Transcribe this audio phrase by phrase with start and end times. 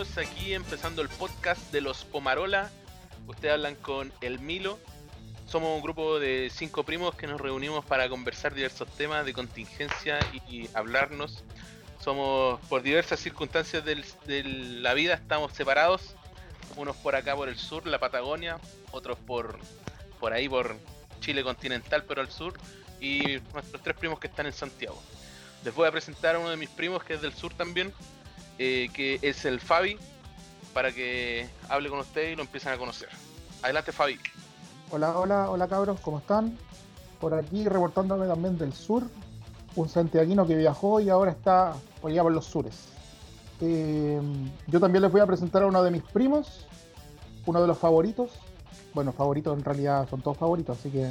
[0.00, 2.70] cabros, aquí empezando el podcast de los Pomarola.
[3.26, 4.78] Ustedes hablan con el Milo.
[5.46, 10.18] Somos un grupo de cinco primos que nos reunimos para conversar diversos temas de contingencia
[10.48, 11.44] y, hablarnos.
[12.02, 16.14] Somos, por diversas circunstancias de la vida, estamos separados.
[16.76, 18.58] Unos por acá por el sur, la Patagonia,
[18.92, 19.58] otros por,
[20.18, 20.76] por ahí por
[21.20, 22.54] Chile continental, pero al sur.
[23.00, 25.00] Y nuestros tres primos que están en Santiago.
[25.62, 27.92] Les voy a presentar a uno de mis primos que es del sur también,
[28.62, 29.96] eh, que es el Fabi,
[30.74, 33.08] para que hable con ustedes y lo empiecen a conocer.
[33.62, 34.18] Adelante, Fabi.
[34.90, 36.58] Hola, hola, hola cabros, ¿cómo están?
[37.20, 39.04] Por aquí reportándome también del sur,
[39.76, 42.88] un santiaguino que viajó y ahora está por allá por los sures.
[43.62, 44.20] Eh,
[44.66, 46.66] yo también les voy a presentar a uno de mis primos,
[47.46, 48.30] uno de los favoritos.
[48.92, 51.10] Bueno, favoritos en realidad son todos favoritos, así que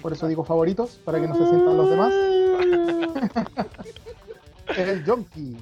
[0.00, 2.14] por eso digo favoritos, para que no se sientan los demás.
[4.70, 5.58] es el Jonky.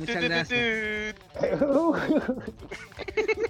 [0.00, 1.14] Muchas gracias.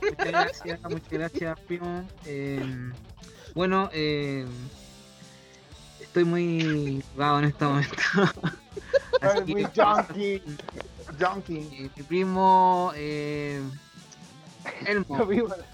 [0.02, 2.04] muchas gracias, muchas gracias, primo.
[2.26, 2.90] Eh,
[3.54, 4.44] bueno, eh,
[6.00, 7.96] estoy muy jugado en este momento.
[9.46, 10.42] muy junkie.
[11.20, 11.90] junkie.
[11.96, 13.62] Mi primo, eh,
[14.86, 15.18] Elmo.
[15.20, 15.64] Ay, qué bueno.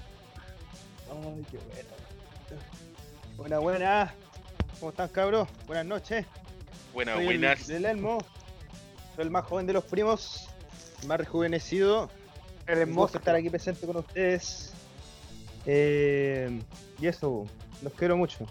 [3.38, 4.14] Buena, buena.
[4.78, 5.48] ¿Cómo están, cabros?
[5.66, 6.26] Buenas noches.
[6.92, 7.66] Buenas, buenas.
[7.66, 8.18] del Elmo.
[9.14, 10.50] Soy el más joven de los primos
[11.06, 12.10] más rejuvenecido.
[12.66, 14.72] El hermoso estar aquí presente con ustedes.
[15.66, 16.60] Eh,
[16.98, 17.46] y eso,
[17.82, 18.46] los quiero mucho.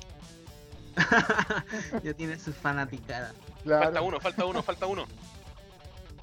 [2.04, 3.34] ya tiene su fanaticada.
[3.66, 5.06] Falta uno, falta uno, falta uno.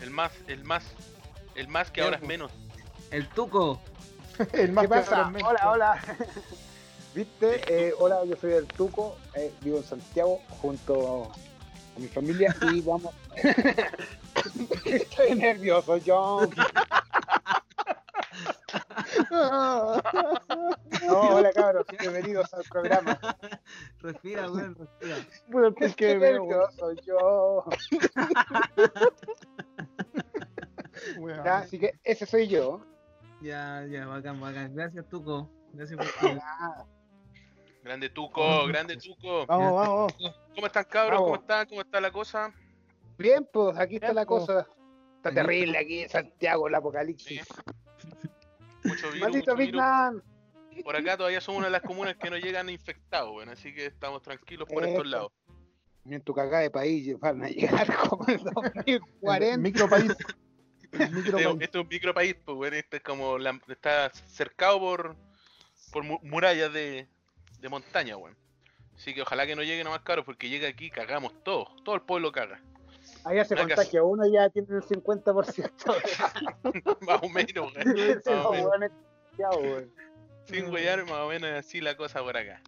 [0.00, 0.84] El más, el más,
[1.54, 2.52] el más que ahora es menos.
[3.10, 3.80] El tuco.
[4.52, 5.32] el más ¿Qué pasa?
[5.44, 6.00] Hola, hola.
[7.14, 7.60] ¿Viste?
[7.68, 11.30] Eh, hola, yo soy el Tuco, eh, vivo en Santiago junto
[11.94, 13.14] a mi familia y vamos.
[14.84, 16.50] Estoy nervioso, John.
[21.10, 23.18] hola cabros, bienvenidos al programa.
[24.00, 25.16] Respira, weón, respira.
[25.48, 27.64] Bueno, es que nervioso yo.
[31.44, 32.80] así que ese soy yo.
[33.40, 34.74] Ya, ya, bacán, bacán.
[34.74, 35.50] Gracias, Tuco.
[35.72, 36.06] Gracias por
[37.82, 39.44] Grande Tuco, grande Tuco.
[39.46, 40.12] Vamos, vamos.
[40.54, 41.20] ¿Cómo están, cabros?
[41.20, 41.66] ¿Cómo están?
[41.66, 42.54] ¿Cómo está la cosa?
[43.18, 44.66] Bien, pues aquí está la cosa.
[45.16, 47.42] Está terrible aquí en Santiago el apocalipsis.
[48.84, 50.22] Mucho virus, Maldito mucho Big Man.
[50.82, 53.86] Por acá todavía somos una de las comunas que no llegan infectados, bueno, así que
[53.86, 55.30] estamos tranquilos por estos lados.
[56.04, 59.58] En tu cagada de país van a llegar como el 2040.
[59.58, 60.12] micro país.
[60.92, 64.80] Micro este, este, es un micro país, pues bueno, este es como la, está cercado
[64.80, 65.16] por,
[65.92, 67.06] por murallas de,
[67.60, 68.36] de montaña, weón.
[68.96, 72.02] Así que ojalá que no llegue nomás caro, porque llega aquí, cagamos todo, todo el
[72.02, 72.60] pueblo caga.
[73.24, 75.70] Allá se contagia uno y ya tiene el 50%.
[77.06, 77.72] más o menos,
[79.56, 79.92] weón.
[80.44, 82.60] Sin más o menos así la cosa por acá.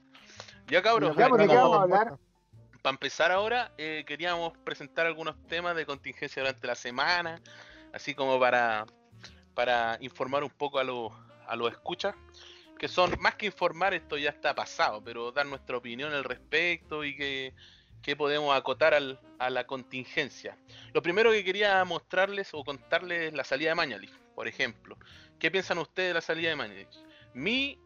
[0.69, 7.41] Ya cabros, para empezar ahora, eh, queríamos presentar algunos temas de contingencia durante la semana,
[7.93, 8.85] así como para,
[9.55, 11.11] para informar un poco a los
[11.47, 12.15] a los escuchas
[12.79, 17.05] que son más que informar, esto ya está pasado, pero dar nuestra opinión al respecto
[17.05, 17.55] y que,
[18.15, 18.95] podemos acotar
[19.39, 20.59] a la contingencia.
[20.93, 24.99] Lo primero que quería mostrarles o contarles es la salida de Mañalich, por ejemplo.
[25.39, 26.99] ¿Qué piensan ustedes de la salida de Mañalich?
[27.33, 27.79] Mi,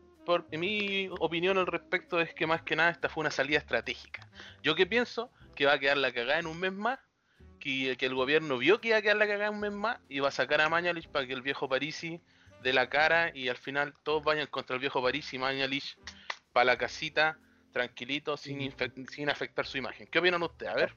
[1.21, 4.29] opinión al respecto es que más que nada esta fue una salida estratégica.
[4.62, 6.99] Yo que pienso que va a quedar la cagada en un mes más,
[7.61, 9.99] que, que el gobierno vio que iba a quedar la cagada en un mes más
[10.09, 12.21] y va a sacar a Mañalich para que el viejo Parisi
[12.62, 15.97] de la cara y al final todos vayan contra el viejo París y Mañalich
[16.53, 17.39] para la casita
[17.73, 18.73] tranquilito sin,
[19.11, 20.09] sin afectar su imagen.
[20.11, 20.73] ¿Qué opinan ustedes?
[20.73, 20.95] A ver.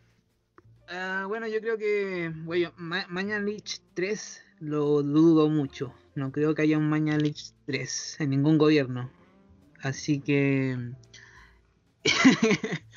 [0.90, 5.94] Ah, bueno, yo creo que bueno, Mañalich 3 lo dudo mucho.
[6.16, 9.10] No creo que haya un Mañalich 3 en ningún gobierno.
[9.82, 10.78] Así que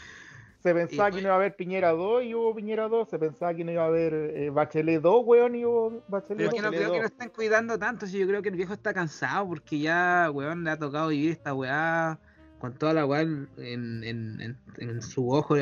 [0.65, 3.11] Se pensaba que no iba a haber Piñera 2 y hubo Piñera 2.
[3.11, 6.55] Se pensaba que no iba a haber eh, Bachelet 2, weón, y hubo Bachelet 2.
[6.55, 8.06] Pero no creo que lo estén cuidando tanto.
[8.06, 11.32] Si yo creo que el viejo está cansado porque ya, weón, le ha tocado vivir
[11.32, 12.19] esta weá
[12.64, 15.55] con toda la weá en, en, en, su ojo,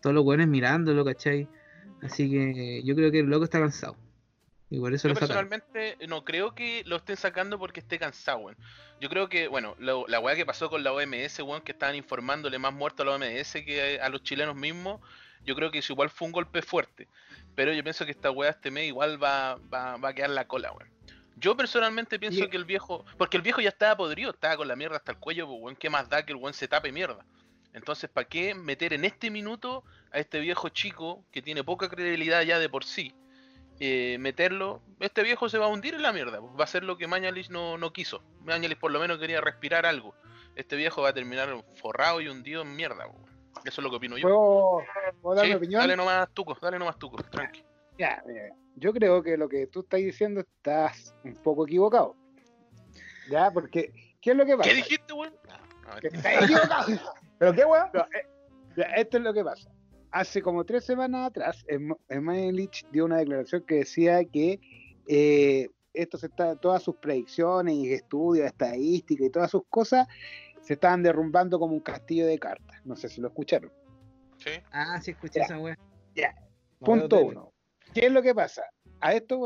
[0.00, 1.48] todos los weones mirándolo, ¿cachai?
[2.00, 3.96] Así que yo creo que el loco está cansado.
[4.70, 8.56] Y por eso Yo personalmente no creo que lo estén sacando porque esté cansado, weón.
[9.00, 12.60] Yo creo que, bueno, la weá que pasó con la OMS, weón, que estaban informándole
[12.60, 15.00] más muertos a la OMS que a los chilenos mismos,
[15.44, 17.08] yo creo que eso igual fue un golpe fuerte.
[17.56, 20.46] Pero yo pienso que esta weá este mes igual va, va, va a quedar la
[20.46, 20.97] cola, weón.
[21.38, 24.76] Yo personalmente pienso que el viejo, porque el viejo ya estaba podrido, estaba con la
[24.76, 27.24] mierda hasta el cuello, pues, weón, ¿qué más da que el weón se tape mierda?
[27.74, 32.42] Entonces, ¿para qué meter en este minuto a este viejo chico que tiene poca credibilidad
[32.42, 33.14] ya de por sí?
[33.80, 36.40] eh, meterlo, este viejo se va a hundir en la mierda.
[36.40, 38.22] pues, Va a ser lo que Mañalich no, no quiso.
[38.40, 40.16] Mañalich por lo menos quería respirar algo.
[40.56, 41.48] Este viejo va a terminar
[41.80, 43.04] forrado y hundido en mierda.
[43.06, 43.32] pues.
[43.64, 44.26] Eso es lo que opino yo.
[44.26, 44.82] ¿Puedo,
[45.22, 45.80] puedo dar Sí, mi opinión?
[45.80, 47.62] dale nomás tuco, dale nomás tuco, tranqui.
[47.98, 52.14] Ya, mira, yo creo que lo que tú estás diciendo estás un poco equivocado.
[53.28, 54.70] Ya, porque, ¿qué es lo que pasa?
[54.70, 55.34] ¿Qué dijiste, weón?
[56.02, 56.86] Estás equivocado.
[57.38, 57.88] ¿Pero qué, weón?
[57.92, 58.26] No, eh,
[58.76, 59.70] ya, esto es lo que pasa.
[60.10, 64.60] Hace como tres semanas atrás, Em- Emanuelich dio una declaración que decía que
[65.06, 70.06] eh, esto se está, todas sus predicciones y estudios, estadísticas y todas sus cosas
[70.62, 72.80] se estaban derrumbando como un castillo de cartas.
[72.84, 73.72] No sé si lo escucharon.
[74.38, 74.50] Sí.
[74.70, 75.44] Ah, sí, escuché Ya.
[75.44, 75.76] esa wea.
[76.78, 77.52] Punto Mateo uno.
[77.94, 78.62] ¿Qué es lo que pasa?
[79.00, 79.40] A estos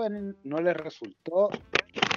[0.44, 1.50] no les resultó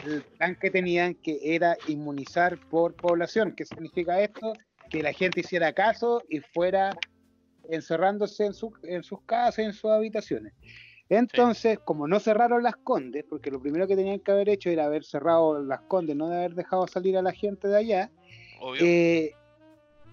[0.06, 3.54] el plan que tenían, que era inmunizar por población.
[3.56, 4.54] ¿Qué significa esto?
[4.89, 6.95] Que la gente hiciera caso y fuera
[7.69, 10.54] encerrándose en, su- en sus casas, en sus habitaciones.
[11.10, 14.86] Entonces, como no cerraron las condes, porque lo primero que tenían que haber hecho era
[14.86, 18.12] haber cerrado las condes, no de haber dejado salir a la gente de allá,
[18.86, 19.31] eh,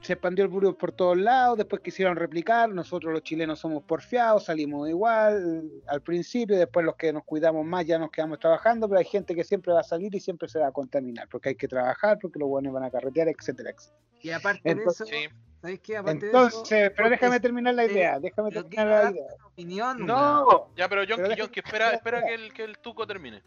[0.03, 4.45] se expandió el virus por todos lados, después quisieron replicar, nosotros los chilenos somos porfiados,
[4.47, 8.99] salimos igual al principio, después los que nos cuidamos más ya nos quedamos trabajando, pero
[8.99, 11.55] hay gente que siempre va a salir y siempre se va a contaminar, porque hay
[11.55, 13.99] que trabajar, porque los buenos van a carretear, etcétera, etcétera.
[14.21, 15.37] Y aparte Entonces- de eso, sí.
[15.61, 15.97] ¿sabes qué?
[15.97, 19.27] Aparte Entonces, de eso, pero déjame terminar la eh, idea, déjame pero terminar la idea.
[19.47, 20.05] opinión.
[20.07, 23.43] No, Ya, pero Pero Yonki, deja- Yonki, espera, espera que el, que el tuco termine.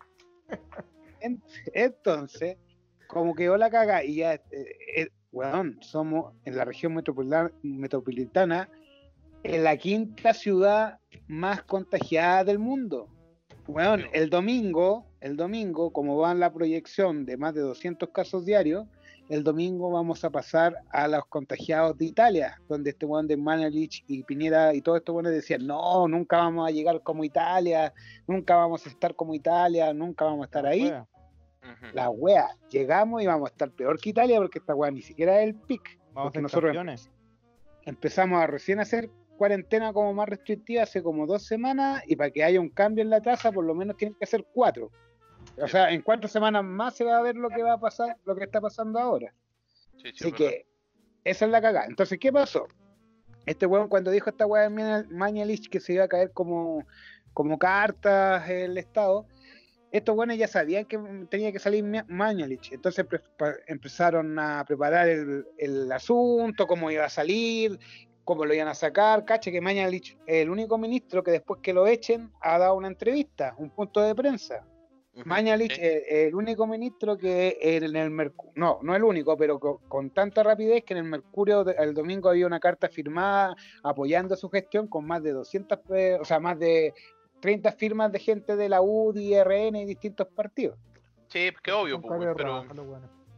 [1.20, 1.42] En-
[1.74, 2.58] entonces,
[3.08, 4.42] como quedó la caga y ya, eh,
[4.96, 8.70] eh, weón, somos en la región metropolitana, metropolitana
[9.44, 10.98] en la quinta ciudad
[11.28, 13.10] más contagiada del mundo.
[13.68, 18.46] Weón, el domingo, el domingo, como va en la proyección de más de 200 casos
[18.46, 18.88] diarios,
[19.28, 24.06] el domingo vamos a pasar a los contagiados de Italia, donde este weón de Manelich
[24.08, 27.92] y Piñera y todos estos weones decían, no, nunca vamos a llegar como Italia,
[28.26, 30.94] nunca vamos a estar como Italia, nunca vamos a estar ahí.
[31.94, 35.42] La wea, llegamos y vamos a estar peor que Italia porque esta wea ni siquiera
[35.42, 36.00] es el pic.
[36.14, 37.10] Vamos a nosotros campeones.
[37.84, 42.44] empezamos a recién hacer cuarentena como más restrictiva hace como dos semanas y para que
[42.44, 44.92] haya un cambio en la tasa por lo menos tienen que ser cuatro.
[45.62, 48.18] O sea, en cuatro semanas más se va a ver lo que va a pasar,
[48.26, 49.34] lo que está pasando ahora.
[49.98, 50.38] Sí, sí, Así verdad.
[50.38, 50.66] que
[51.24, 51.86] esa es la cagada.
[51.88, 52.68] Entonces, ¿qué pasó?
[53.46, 56.86] Este weón cuando dijo esta weá de Mañalich que se iba a caer como,
[57.34, 59.28] como cartas el Estado,
[59.98, 61.00] estos weones ya sabían que
[61.30, 62.72] tenía que salir Ma- Mañalich.
[62.74, 63.06] Entonces
[63.38, 67.80] pa- empezaron a preparar el, el asunto, cómo iba a salir,
[68.26, 69.24] cómo lo iban a sacar.
[69.24, 72.88] Cacha que Mañalich es el único ministro que después que lo echen ha dado una
[72.90, 74.66] entrevista, un punto de prensa.
[75.24, 75.80] Mañalich sí.
[75.82, 80.10] es el único ministro que en el Mercurio, no, no el único, pero co- con,
[80.10, 84.88] tanta rapidez que en el Mercurio el domingo había una carta firmada apoyando su gestión
[84.88, 86.94] con más de 200, pe- o sea, más de
[87.46, 90.80] 30 firmas de gente de la UDI, RN y distintos partidos.
[91.28, 92.64] Sí, que obvio, pues, pero.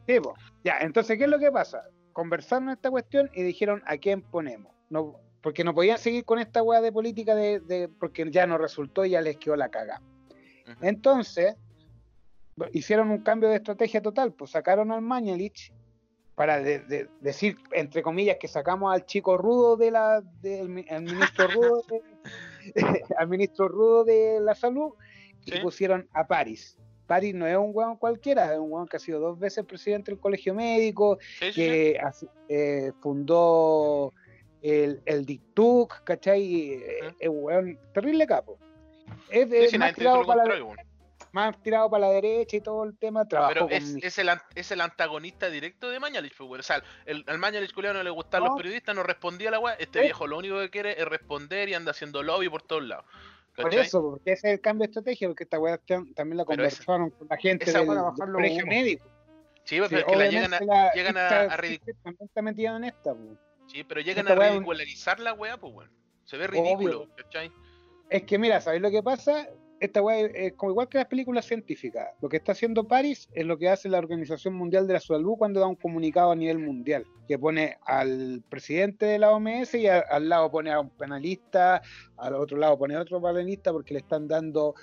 [0.07, 0.33] Sí, po.
[0.63, 1.83] Ya, entonces, ¿qué es lo que pasa?
[2.13, 4.71] Conversaron esta cuestión y dijeron a quién ponemos.
[4.89, 8.57] No, porque no podían seguir con esta hueá de política de, de- porque ya no
[8.57, 10.01] resultó y ya les quedó la caga.
[10.81, 11.55] Entonces,
[12.71, 15.73] hicieron un cambio de estrategia total, pues sacaron al Mañalich
[16.35, 21.47] para de- de- decir, entre comillas, que sacamos al chico rudo de la, del ministro
[21.53, 21.83] rudo
[23.17, 24.93] al ministro rudo de la salud
[25.45, 25.59] y Sí.
[25.61, 26.77] pusieron a París.
[27.05, 30.11] París no es un hueón cualquiera, es un hueón que ha sido dos veces presidente
[30.11, 31.55] del colegio médico, sí, sí, sí.
[31.55, 31.99] que
[32.49, 34.13] eh, fundó
[34.61, 36.41] el, el DICTUC, ¿cachai?
[36.41, 37.13] Y, eh.
[37.19, 38.57] Es un hueón terrible capo.
[39.29, 40.86] Es, es más, tirado para la.
[41.31, 43.27] Más tirado para la derecha y todo el tema.
[43.27, 46.59] Trabajó Pero es, es, el, es el antagonista directo de Mañalich, pues, weón.
[46.59, 48.49] O sea, el, al Mañalich culiao no le gustan No.
[48.49, 49.73] los periodistas, no respondía a la weá.
[49.75, 50.05] Este Sí.
[50.05, 53.05] viejo lo único que quiere es responder y anda haciendo lobby por todos lados.
[53.55, 56.43] Por eso, porque ese es el cambio de estrategia, porque esta weá tam- también la
[56.43, 59.05] esa- conversaron con la gente esa del, del colegio médico.
[59.63, 63.13] Sí, pero Sí, es que la llegan a, la- llegan a- a en esta.
[63.13, 63.37] po.
[63.67, 65.91] sí, pero llegan esta a un- ridicularizar la weá, pues, weón.
[66.23, 67.07] Se ve ridículo.
[67.15, 67.51] ¿cachai?
[68.09, 69.47] Es que mira, ¿sabéis lo que pasa?
[69.79, 72.09] Esta weá es, es como igual que las películas científicas.
[72.21, 75.35] Lo que está haciendo París es lo que hace la Organización Mundial de la Salud
[75.37, 79.87] cuando da un comunicado a nivel mundial, que pone al presidente de la OMS y
[79.87, 81.81] a- al lado pone a un panelista,
[82.17, 84.73] al otro lado pone a otro panelista porque le están dando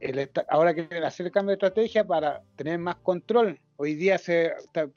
[0.00, 3.58] el ahora quieren hacer cambio de estrategia para tener más control.
[3.76, 4.52] Hoy día se,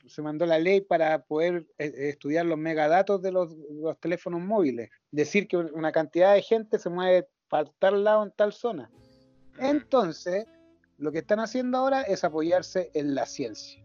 [0.05, 4.41] se mandó la ley para poder eh, eh, estudiar los megadatos de los, los teléfonos
[4.41, 4.89] móviles.
[5.11, 8.89] Decir que una cantidad de gente se mueve para tal lado en tal zona.
[9.59, 10.45] Entonces,
[10.97, 13.83] lo que están haciendo ahora es apoyarse en la ciencia.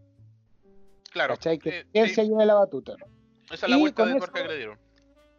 [1.11, 1.35] Claro.
[1.35, 1.59] ¿Cachai?
[1.59, 2.95] Que eh, la ciencia lleve la batuta.
[3.51, 4.79] esa es la y vuelta de le dieron.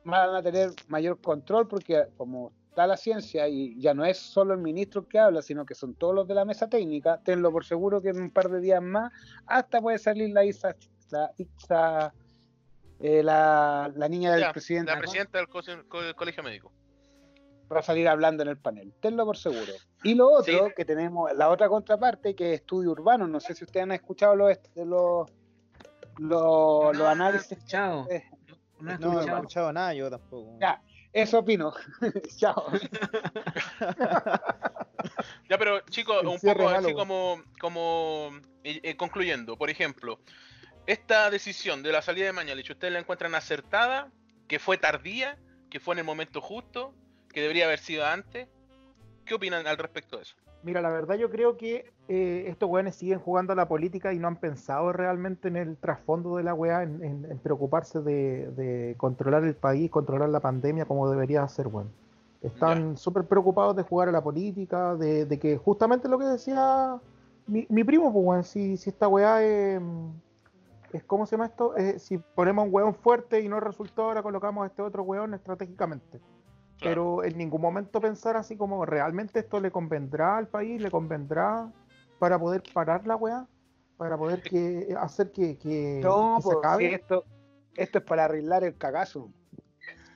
[0.05, 4.53] Van a tener mayor control porque como está la ciencia y ya no es solo
[4.55, 7.65] el ministro que habla, sino que son todos los de la mesa técnica, tenlo por
[7.65, 9.11] seguro que en un par de días más
[9.47, 10.77] hasta puede salir la Isa,
[11.11, 12.15] la, Isa,
[13.01, 14.91] eh, la, la niña del Ya, presidente.
[14.91, 15.01] La ¿no?
[15.01, 16.73] presidenta del, co- co- colegio médico.
[17.73, 19.73] Va a salir hablando en el panel, tenlo por seguro.
[20.03, 20.73] Y lo otro, Sí.
[20.77, 24.37] que tenemos la otra contraparte, que es estudio urbano, no sé si ustedes han escuchado
[24.37, 25.31] los, los,
[26.19, 27.51] los, los No, análisis.
[27.51, 28.07] No he escuchado.
[28.11, 28.25] eh,
[28.81, 29.73] No he No, no he escuchado.
[29.73, 30.57] nada yo tampoco.
[30.61, 30.83] Ya.
[31.13, 31.73] Eso opino.
[32.37, 32.67] Chao.
[35.49, 38.31] Ya, pero chicos, un poco así como, como
[38.65, 40.21] eh, eh, concluyendo, por ejemplo,
[40.87, 44.11] esta decisión de la salida de Mañalich, ¿ustedes la encuentran acertada?
[44.47, 45.39] ¿Que fue tardía?
[45.71, 46.95] ¿Que fue en el momento justo?
[47.33, 48.49] ¿Que debería haber sido antes?
[49.25, 50.35] ¿Qué opinan al respecto de eso?
[50.63, 54.19] Mira, la verdad yo creo que eh, estos weones siguen jugando a la política y
[54.19, 58.51] no han pensado realmente en el trasfondo de la weá, en, en- en preocuparse de,
[58.53, 61.91] de controlar el país, controlar la pandemia como debería ser, weón.
[62.43, 66.99] Están súper preocupados de jugar a la política, de, de que justamente lo que decía
[67.47, 69.81] mi, mi primo, pues, weón, si, si esta weá es,
[70.93, 71.77] es, ¿cómo se llama esto?
[71.77, 75.35] Eh, si ponemos un weón fuerte y no resultó, ahora colocamos a este otro weón
[75.35, 76.21] estratégicamente
[76.81, 81.71] pero en ningún momento pensar así como realmente esto le convendrá al país, le convendrá
[82.19, 83.47] para poder parar la weá,
[83.97, 86.89] para poder que hacer que, que, No, que se pues, acabe.
[86.89, 87.25] si esto,
[87.77, 89.31] esto es para arreglar el cagazo.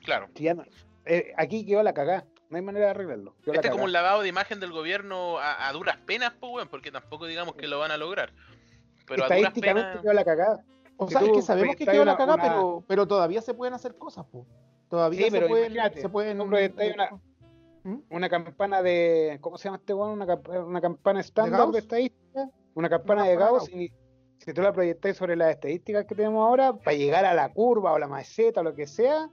[0.05, 0.27] Claro.
[0.35, 0.63] Si ya no-
[1.05, 2.25] eh, aquí quedó la cagá.
[2.49, 3.35] No hay manera de arreglarlo.
[3.43, 6.53] Quedó Este es como un lavado de imagen del gobierno a, a duras penas, pues,
[6.53, 8.31] weón, porque tampoco digamos que lo van a lograr.
[9.07, 10.01] Pero a duras Estadísticamente penas.
[10.03, 10.63] quedó la cagada.
[10.97, 13.97] O sea, es que sabemos que quedó la una- pero, pero todavía se pueden hacer
[13.97, 14.45] cosas, po.
[14.93, 16.39] Todavía Sí, se, pero pueden, se pueden.
[16.39, 17.09] una-
[17.83, 17.95] ¿Mm?
[18.11, 19.39] Una campana de.
[19.41, 20.11] ¿Cómo se llama este weón?
[20.11, 22.47] Una, camp- una campana estándar de, estadística.
[22.75, 23.69] Una campana Una de Gauss.
[23.69, 23.91] Y
[24.37, 27.91] si tú la proyectas sobre las estadísticas que tenemos ahora, para llegar a la curva
[27.91, 29.31] o la maceta o lo que sea,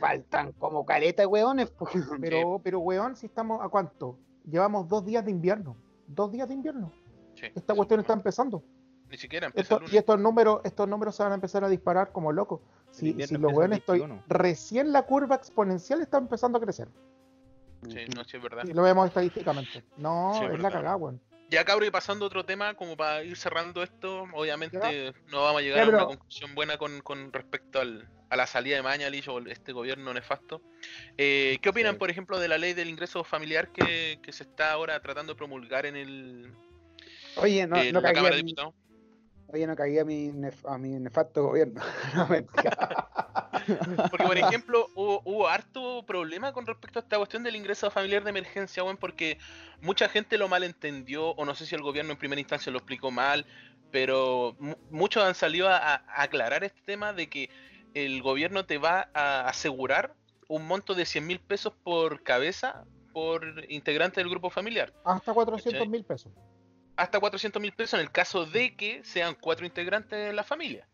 [0.00, 1.70] faltan como caleta de weones.
[1.70, 1.84] po.
[2.22, 4.18] Pero, pero weón, si estamos a cuánto?
[4.50, 5.76] Llevamos dos días de invierno.
[6.06, 6.90] Dos días de invierno.
[7.34, 8.62] Sí, Esta cuestión está empezando.
[9.10, 9.92] Ni siquiera Esto- lunes.
[9.92, 12.60] y estos números, estos números se van a empezar a disparar como locos.
[12.92, 14.22] Si, si los weones estoy 21.
[14.28, 16.88] recién la curva exponencial está empezando a crecer.
[17.88, 18.62] Sí, no, sí, es verdad.
[18.64, 19.82] Y lo vemos estadísticamente.
[19.96, 20.62] No, Sí, es verdad.
[20.62, 21.20] la cagada, weón.
[21.50, 25.12] Ya cabrón, y pasando a otro tema, como para ir cerrando esto, obviamente Ya.
[25.30, 28.46] no vamos a llegar Ya, a una conclusión buena con, con respecto al, a la
[28.46, 30.62] salida de Mañalich o este gobierno nefasto.
[31.18, 31.98] Eh, ¿Qué opinan, Sí.
[31.98, 35.36] por ejemplo, de la ley del ingreso familiar que, que se está ahora tratando de
[35.36, 36.54] promulgar en, el,
[37.36, 38.74] Oye, no, en no la Cámara de Diputados?
[39.52, 41.80] Oye, no cagué a mi, nef- a mi nefasto gobierno.
[42.14, 42.26] No.
[44.10, 48.24] Porque, por ejemplo, hubo, hubo harto problema con respecto a esta cuestión del ingreso familiar
[48.24, 49.38] de emergencia, weón, porque
[49.80, 53.10] mucha gente lo malentendió, o no sé si el gobierno en primera instancia lo explicó
[53.10, 53.46] mal,
[53.90, 57.50] pero mu- muchos han salido a, a aclarar este tema de que
[57.94, 60.14] el gobierno te va a asegurar
[60.48, 64.92] un monto de 100 mil pesos por cabeza por integrante del grupo familiar.
[65.04, 65.88] Hasta 400 ¿Cachai?
[65.88, 66.32] mil pesos.
[66.96, 70.86] Hasta 400 mil pesos en el caso de que sean cuatro integrantes de la familia.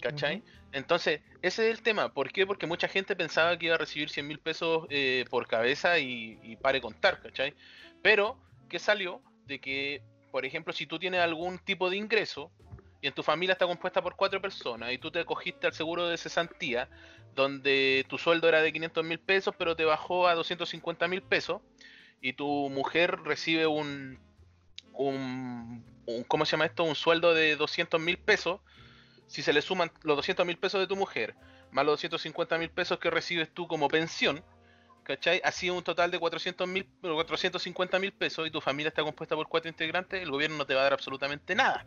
[0.00, 0.42] ¿Cachai?
[0.72, 2.12] Entonces, ese es el tema.
[2.12, 2.44] ¿Por qué?
[2.46, 6.40] Porque mucha gente pensaba que iba a recibir 100 mil pesos eh, por cabeza y,
[6.42, 7.54] y pare contar, ¿cachai?
[8.02, 8.36] Pero,
[8.68, 9.22] ¿qué salió?
[9.46, 12.50] De que, por ejemplo, si tú tienes algún tipo de ingreso
[13.00, 16.08] y en tu familia está compuesta por cuatro personas y tú te acogiste al seguro
[16.08, 16.88] de cesantía,
[17.34, 21.62] donde tu sueldo era de 500 mil pesos, pero te bajó a 250 mil pesos,
[22.20, 24.20] y tu mujer recibe un,
[24.94, 25.84] un,
[26.28, 26.84] ¿cómo se llama esto?
[26.84, 28.60] Un sueldo de 200 mil pesos,
[29.26, 31.34] si se le suman los 200 mil pesos de tu mujer,
[31.70, 34.44] más los 250 mil pesos que recibes tú como pensión,
[35.04, 35.40] ¿cachai?
[35.44, 39.34] Ha sido un total de 400 mil, 450 mil pesos y tu familia está compuesta
[39.34, 41.86] por cuatro integrantes, el gobierno no te va a dar absolutamente nada,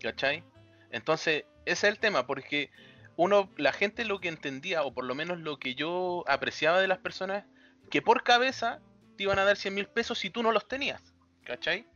[0.00, 0.44] ¿cachai?
[0.90, 2.70] Entonces, ese es el tema, porque
[3.16, 6.88] uno, la gente lo que entendía, o por lo menos lo que yo apreciaba de
[6.88, 7.44] las personas,
[7.90, 8.80] que por cabeza
[9.16, 11.02] te iban a dar 100 mil pesos si tú no los tenías,
[11.44, 11.86] ¿cachai?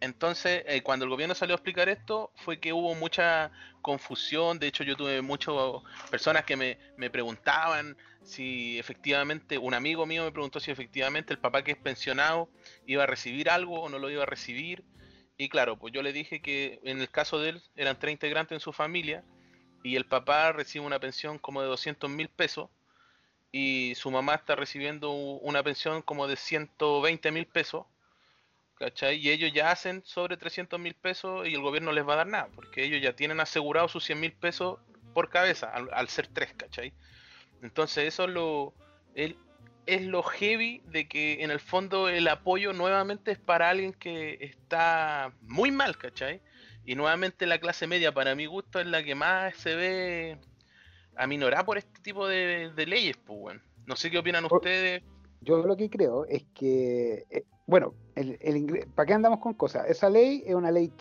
[0.00, 4.58] Entonces, eh, cuando el gobierno salió a explicar esto, fue que hubo mucha confusión.
[4.58, 5.54] De hecho, yo tuve muchas
[6.10, 11.38] personas que me, me preguntaban si efectivamente, un amigo mío me preguntó si efectivamente el
[11.38, 12.48] papá que es pensionado
[12.86, 14.84] iba a recibir algo o no lo iba a recibir.
[15.36, 18.56] Y claro, pues yo le dije que en el caso de él eran tres integrantes
[18.56, 19.24] en su familia
[19.82, 22.70] y el papá recibe una pensión como de 200 mil pesos
[23.52, 27.86] y su mamá está recibiendo una pensión como de 120 mil pesos.
[28.78, 29.16] ¿Cachai?
[29.18, 32.26] Y ellos ya hacen sobre 300 mil pesos y el gobierno les va a dar
[32.26, 34.78] nada, porque ellos ya tienen asegurado sus 100 mil pesos
[35.12, 36.92] por cabeza, al, al ser tres, ¿cachai?
[37.62, 38.74] Entonces eso es lo,
[39.14, 39.36] el-
[39.86, 44.38] es lo heavy de que en el fondo el apoyo nuevamente es para alguien que
[44.40, 46.40] está muy mal, ¿cachai?
[46.84, 50.38] Y nuevamente la clase media, para mi gusto, es la que más se ve
[51.16, 53.62] aminorada por este tipo de, de leyes, pues, weón.
[53.86, 55.02] No sé qué opinan ustedes.
[55.40, 59.88] yo lo que creo es que, eh, bueno, el, el ¿para qué andamos con cosas?
[59.88, 60.92] Esa ley es una ley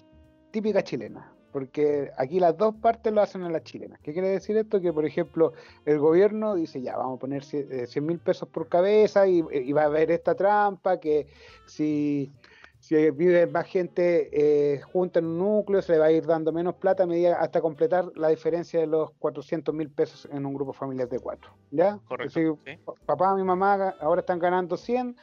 [0.51, 3.99] típica chilena, porque aquí las dos partes lo hacen a las chilenas.
[4.01, 4.79] ¿Qué quiere decir esto?
[4.79, 5.53] Que, por ejemplo,
[5.85, 9.83] el gobierno dice, ya, vamos a poner 100 mil pesos por cabeza y, y va
[9.83, 11.27] a haber esta trampa, que
[11.65, 12.31] si,
[12.79, 16.51] si vive más gente eh, junta en un núcleo, se le va a ir dando
[16.51, 20.53] menos plata a medida hasta completar la diferencia de los 400 mil pesos en un
[20.53, 21.51] grupo familiar de cuatro.
[21.71, 21.99] ¿Ya?
[22.07, 22.57] Correcto.
[22.63, 22.79] Sí.
[23.05, 25.15] papá y mamá ahora están ganando 100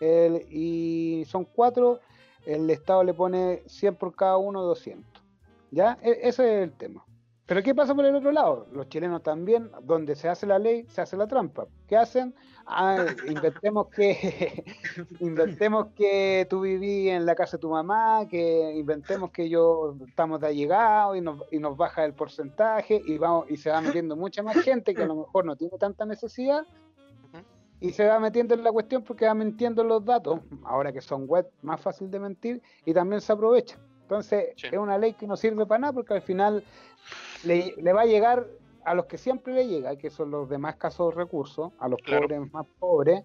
[0.00, 2.00] el- y son cuatro,
[2.44, 5.22] el Estado le pone 100 por cada uno, 200.
[5.70, 5.98] ¿Ya?
[6.02, 7.04] E- ese es el tema.
[7.46, 8.66] Pero ¿qué pasa por el otro lado?
[8.72, 11.68] Los chilenos también, donde se hace la ley, se hace la trampa.
[11.86, 12.34] ¿Qué hacen?
[12.66, 13.04] Ah,
[13.62, 14.64] inventemos que
[15.20, 20.40] inventemos que tú viví en la casa de tu mamá, que inventemos que yo estamos
[20.40, 24.16] de allegado y nos, y nos baja el porcentaje y vamos y se va metiendo
[24.16, 26.64] mucha más gente que a lo mejor no tiene tanta necesidad.
[27.80, 31.00] Y se va metiendo en la cuestión porque va mintiendo en los datos, ahora que
[31.00, 33.76] son web más fácil de mentir y también se aprovecha.
[34.02, 34.68] Entonces Sí.
[34.70, 36.62] es una ley que no sirve para nada porque al final
[37.44, 38.46] le, le va a llegar
[38.84, 42.00] a los que siempre le llega, que son los de más escasos recursos, a los
[42.02, 42.22] Claro.
[42.22, 43.24] pobres más pobres,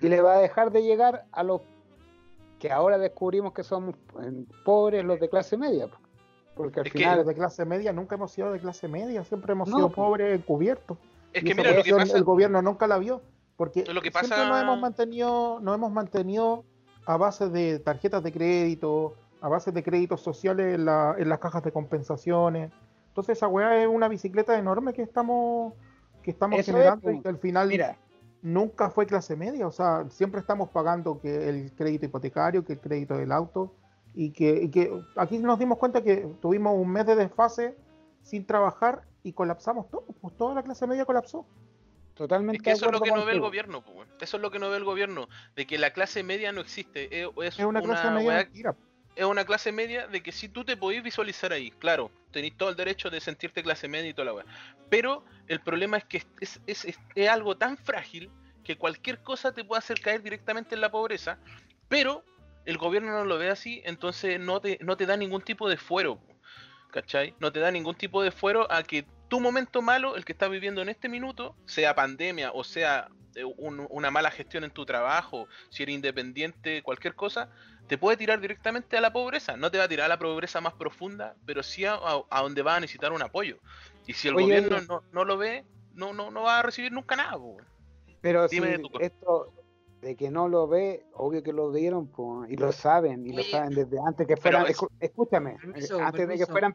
[0.00, 1.62] y le va a dejar de llegar a los
[2.58, 5.86] que ahora descubrimos que somos eh, pobres, los de clase media.
[5.86, 5.96] po.
[6.54, 9.52] Porque al Es final Los de clase media nunca hemos sido de clase media, siempre
[9.52, 10.98] hemos No, sido pobres encubiertos.
[11.32, 12.18] Es que mira, lo que cuestión pasa.
[12.18, 13.22] el gobierno nunca la vio,
[13.60, 16.64] porque Lo que siempre nos hemos mantenido, nos hemos mantenido
[17.04, 21.40] a base de tarjetas de crédito, a base de créditos sociales en, la- en las
[21.40, 22.72] cajas de compensaciones.
[23.08, 25.74] Entonces esa weá es una bicicleta enorme que estamos
[26.22, 27.16] que estamos Eso es, generando pues.
[27.18, 27.98] y que al final mira,
[28.40, 32.80] nunca fue clase media, o sea, siempre estamos pagando que el crédito hipotecario, que el
[32.80, 33.74] crédito del auto,
[34.14, 37.76] y que, y que aquí nos dimos cuenta que tuvimos un mes de desfase
[38.22, 41.44] sin trabajar y colapsamos todo, pues toda la clase media colapsó.
[42.14, 44.08] Totalmente Es que eso es lo que no ve el gobierno, weón.
[44.20, 47.20] Eso es lo que no ve el gobierno, de que la clase media no existe.
[47.22, 48.74] Es, es Es una clase media mentira.
[49.16, 52.68] es una clase media de que si tú te podés visualizar ahí, claro, tenéis todo
[52.70, 54.44] el derecho de sentirte clase media y toda la weá.
[54.88, 58.30] Pero el problema es que es, es, es- es- es algo tan frágil
[58.64, 61.38] que cualquier cosa te puede hacer caer directamente en la pobreza,
[61.88, 62.24] pero
[62.66, 65.76] el gobierno no lo ve así, entonces no te, no te da ningún tipo de
[65.76, 66.20] fuero,
[66.90, 67.34] ¿cachai?
[67.40, 70.50] No te da ningún tipo de fuero a que tu momento malo, el que estás
[70.50, 74.84] viviendo en este minuto, sea pandemia o sea eh, un- una mala gestión en tu
[74.84, 77.48] trabajo, si eres independiente, cualquier cosa,
[77.86, 79.56] te puede tirar directamente a la pobreza.
[79.56, 82.42] No te va a tirar a la pobreza más profunda, pero sí a, a- a
[82.42, 83.58] donde va a necesitar un apoyo.
[84.06, 84.86] Y si el Oye, gobierno oye.
[84.88, 85.64] no, no lo ve,
[85.94, 87.38] no, no, no va a recibir nunca nada.
[87.38, 87.56] po.
[88.20, 88.90] Pero si Dime tú.
[88.98, 89.52] esto
[90.02, 93.44] de que no lo ve, obvio que lo vieron po, y lo saben, y lo
[93.44, 96.72] saben desde antes que fueran, es- escúchame, Permiso, eh, antes de que fueran,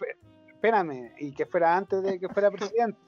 [0.55, 2.99] espérame, y que fuera antes de que fuera presidente.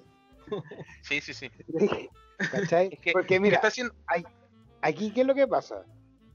[1.02, 1.50] Sí, sí, sí.
[2.52, 2.90] ¿Cachai?
[2.94, 3.94] Es que- Porque ¿Qué mira, está haciendo?
[4.82, 5.84] aquí qué es lo que pasa.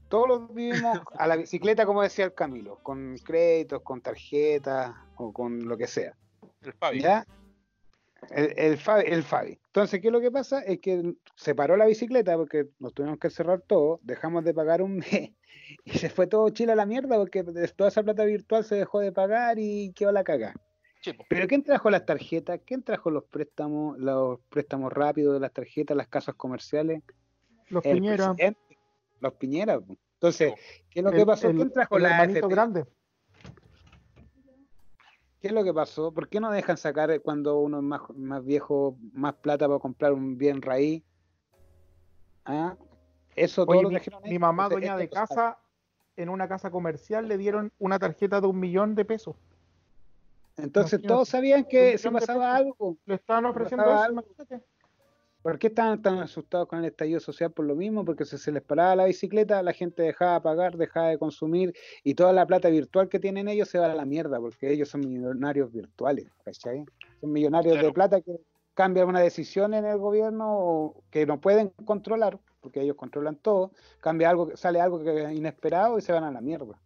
[0.09, 5.67] Todos vivimos a la bicicleta, como decía el Camilo, con créditos, con tarjetas o con
[5.67, 6.15] lo que sea.
[6.61, 7.01] El Fabi.
[7.01, 7.25] ¿Ya?
[8.29, 9.59] El, el, Fabi, el Fabi.
[9.67, 10.59] Entonces, ¿qué es lo que pasa?
[10.61, 14.83] Es que se paró la bicicleta porque nos tuvimos que cerrar todo, dejamos de pagar
[14.83, 15.31] un mes
[15.85, 17.43] y se fue todo Chile a la mierda porque
[17.75, 20.53] toda esa plata virtual se dejó de pagar y quedó la cagada.
[21.27, 22.61] Pero ¿quién trajo las tarjetas?
[22.65, 27.03] ¿Quién trajo los préstamos, los préstamos rápidos de las tarjetas, las casas comerciales?
[27.69, 28.77] Los El Piñera, presidente,
[29.19, 29.79] los Piñera.
[30.13, 30.53] Entonces,
[30.89, 31.49] ¿qué es lo el- que pasó?
[31.49, 32.47] el- ¿Quién trajo el la AFP?
[32.47, 32.85] grande.
[35.41, 36.13] ¿Qué es lo que pasó?
[36.13, 40.13] ¿Por qué no dejan sacar cuando uno es más, más viejo más plata para comprar
[40.13, 41.03] un bien raíz?
[42.45, 42.77] ¿Ah?
[43.35, 43.97] Eso todo Oye, lo mi,
[44.31, 45.57] mi mamá, Entonces, dueña de casa,
[46.15, 49.35] en una casa comercial le dieron una tarjeta de un millón de pesos.
[50.57, 52.97] Entonces imagínate, todos sabían que de pasaba algo.
[53.05, 54.21] Le estaban ofreciendo algo.
[54.21, 54.63] imagínate.
[55.43, 58.05] ¿Por qué estaban tan asustados con el estallido social por lo mismo?
[58.05, 61.73] Porque si se les paraba la bicicleta, la gente dejaba de pagar, dejaba de consumir
[62.01, 64.87] y toda la plata virtual que tienen ellos se va a la mierda porque ellos
[64.87, 66.85] son millonarios virtuales, ¿cachai?
[67.19, 68.39] Son millonarios de plata que
[68.73, 74.29] cambian una decisión en el gobierno que no pueden controlar, porque ellos controlan todo, cambia
[74.29, 76.79] algo, sale algo que es inesperado y se van a la mierda.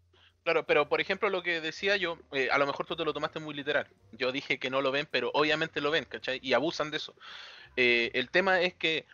[0.47, 3.11] Claro, pero por ejemplo lo que decía yo, eh, a lo mejor tú te lo
[3.11, 3.85] tomaste muy literal.
[4.13, 6.39] Yo dije que no lo ven, pero obviamente lo ven, ¿cachai?
[6.41, 7.13] Y abusan de eso.
[7.75, 9.05] Eh, el tema es que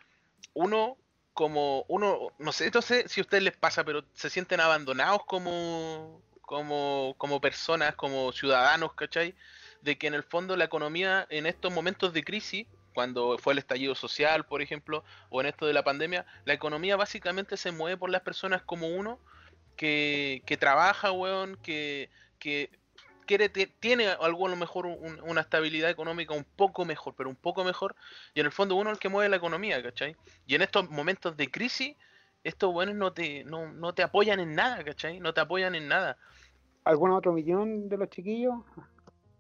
[0.54, 0.96] uno,
[1.34, 5.26] como uno, no sé, no sé si a ustedes les pasa, pero se sienten abandonados
[5.26, 9.34] como, como, como personas, como ciudadanos, ¿cachai?
[9.82, 13.58] De que en el fondo la economía en estos momentos de crisis, cuando fue el
[13.58, 17.98] estallido social, por ejemplo, o en esto de la pandemia, la economía básicamente se mueve
[17.98, 19.20] por las personas como uno
[19.76, 22.10] que, que trabaja, weón, que,
[22.40, 22.70] que
[23.26, 27.36] quiere, tiene algo a lo mejor un- una estabilidad económica un poco mejor, pero un
[27.36, 27.96] poco mejor,
[28.34, 30.16] y en el fondo uno es el que mueve la economía, ¿cachai?
[30.46, 31.96] Y en estos momentos de crisis,
[32.44, 35.20] estos buenos no te, no, no te apoyan en nada, ¿cachai?
[35.20, 36.18] No te apoyan en nada.
[36.84, 38.56] ¿Algún otro millón de los chiquillos?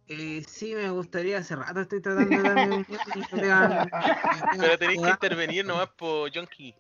[0.07, 2.85] Eh, sí, me gustaría, hace rato estoy tratando de darme un
[4.61, 6.75] Pero tenéis que intervenir nomás por Jonky.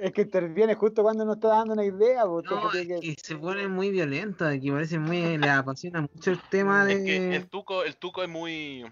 [0.00, 2.24] Es que interviene justo cuando nos está dando una idea.
[2.24, 2.40] No,
[2.72, 6.84] es que- que se pone muy violento, aquí parece muy, le apasiona mucho el tema
[6.84, 6.92] de...
[6.92, 8.84] Es que el tuco, el tuco es muy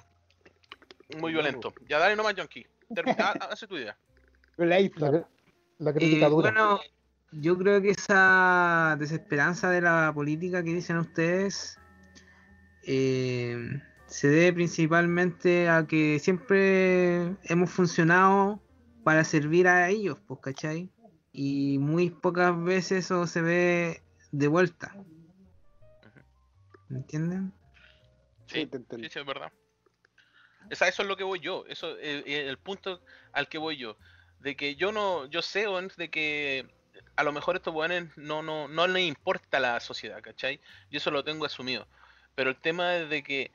[1.21, 1.73] muy violento.
[1.89, 2.67] Ya dale nomás, Jonky.
[2.91, 3.97] Termi- ha- Hace tu idea.
[4.57, 4.67] La,
[5.79, 6.29] la Eh, dura.
[6.31, 6.81] bueno,
[7.33, 11.79] yo creo que esa desesperanza de la política que dicen ustedes
[12.85, 18.61] eh, se debe principalmente a que siempre hemos funcionado
[19.07, 20.91] para servir a ellos, pues, ¿cachai?
[21.33, 24.97] Y muy pocas veces eso se ve de vuelta.
[26.89, 27.53] ¿Me entienden?
[28.47, 29.07] Sí, Sí, te entiendo.
[29.07, 29.53] sí, sí, es verdad.
[30.71, 31.65] Es a eso es lo que voy yo.
[31.69, 33.01] Eso eh, el punto
[33.33, 33.97] al que voy yo.
[34.41, 35.67] De que yo no, yo sé,
[35.97, 36.67] de que
[37.15, 40.61] a lo mejor estos weones no, no, no les importa la sociedad, ¿cachai?
[40.91, 41.87] Yo eso lo tengo asumido.
[42.35, 43.53] Pero el tema es de que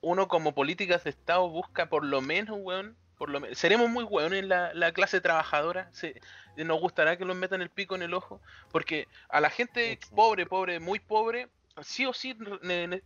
[0.00, 4.04] uno como políticas de Estado busca por lo menos, weón, por lo menos, seremos muy
[4.04, 6.20] weones la, la clase trabajadora, se,
[6.56, 10.46] nos gustará que nos metan el pico en el ojo, porque a la gente pobre,
[10.46, 11.48] pobre, muy pobre,
[11.82, 12.36] sí o sí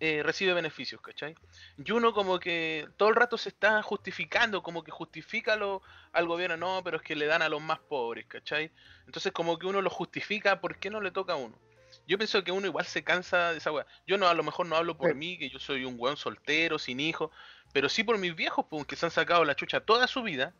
[0.01, 1.35] eh, recibe beneficios, ¿cachai?
[1.77, 6.27] Y uno como que todo el rato se está justificando, como que justifica lo, al
[6.27, 8.73] gobierno, no, pero es que le dan a los más pobres, ¿cachai?
[9.07, 11.59] Entonces como que uno lo justifica, ¿por qué no le toca a uno?
[12.07, 13.87] Yo pienso que uno igual se cansa de esa weá.
[14.07, 15.15] Yo no, a lo mejor no hablo por Sí.
[15.15, 17.31] mí, que yo soy un weón soltero, sin hijos,
[17.73, 20.55] pero sí por mis viejos, pues, que se han sacado la chucha toda su vida.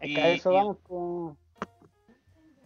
[0.00, 1.36] Es que a Y- eso y- vamos con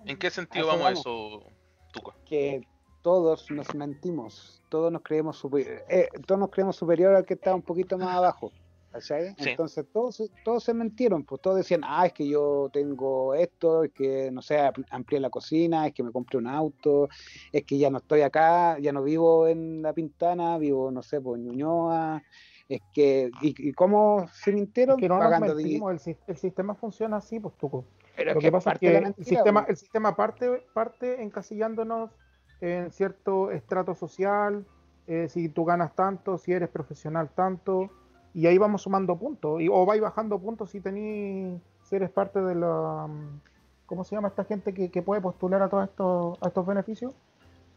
[0.05, 1.45] ¿En qué sentido vamos a eso,
[1.93, 2.15] Tuco?
[2.27, 2.67] que
[3.03, 5.43] todos nos mentimos, todos nos creemos
[5.89, 8.53] eh, todos nos creemos superior al que está un poquito más abajo.
[8.93, 9.35] ¿Cachai?
[9.39, 9.51] Sí.
[9.51, 13.85] Entonces todos, se- todos se mentieron, pues todos decían, ah, es que yo tengo esto,
[13.85, 17.09] es que no sé, amplié la cocina, es que me compré un auto,
[17.51, 21.21] es que ya no estoy acá, ya no vivo en La Pintana, vivo, no sé,
[21.21, 22.23] pues en Ñuñoa,
[22.69, 24.99] es que, ¿y, y cómo se mintieron?
[25.01, 27.85] que no nos Pagando mentimos, el, sis- el sistema funciona así, pues tuco.
[28.15, 29.71] Pero Lo es que pasa es que el sistema, pues.
[29.71, 32.11] el sistema parte, parte encasillándonos
[32.61, 34.65] en cierto estrato social,
[35.07, 37.91] eh, si tú ganas tanto, si eres profesional tanto,
[38.35, 42.41] y ahí vamos sumando puntos, y, o vais bajando puntos si tení, si eres parte
[42.41, 43.41] de la, mm,
[43.87, 47.15] ¿cómo se llama esta gente que, que puede postular a todos estos, a estos beneficios?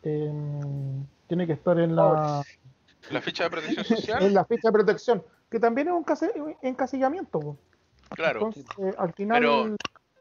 [0.04, 2.44] Em, tiene que estar en la,
[3.12, 4.34] ¿La ficha de protección en social?
[4.34, 7.40] la ficha de protección, que también es un case- encasillamiento.
[7.40, 7.58] po.
[8.10, 8.40] Claro.
[8.48, 9.76] Entonces, eh, al final, Pero-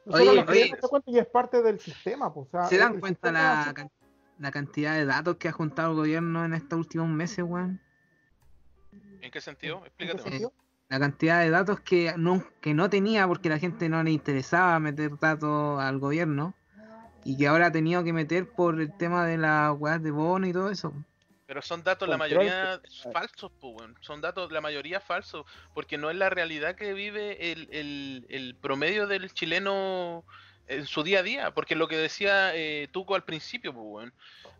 [0.06, 0.70] Oye, oye.
[1.06, 2.32] y es parte del sistema.
[2.32, 3.72] pues, o sea, ¿Se dan cuenta la,
[4.38, 7.80] la cantidad de datos que ha juntado el gobierno en estos últimos meses, weón?
[9.24, 9.76] ¿En qué sentido?
[9.78, 10.22] ¿En qué Explícate.
[10.22, 10.52] sentido?
[10.90, 14.78] La cantidad de datos que no, que no tenía porque la gente no le interesaba
[14.78, 16.52] meter datos al gobierno
[17.24, 20.46] y que ahora ha tenido que meter por el tema de las weas de bono
[20.46, 20.92] y todo eso.
[21.46, 22.80] Pero son datos, la mayoría
[23.14, 23.76] falsos, pues.
[24.00, 28.54] Son datos, la mayoría falsos, porque no es la realidad que vive el, el- el
[28.56, 30.24] promedio del chileno
[30.66, 31.54] en su día a día.
[31.54, 34.12] Porque lo que decía eh, Tuco al principio, pues, weón.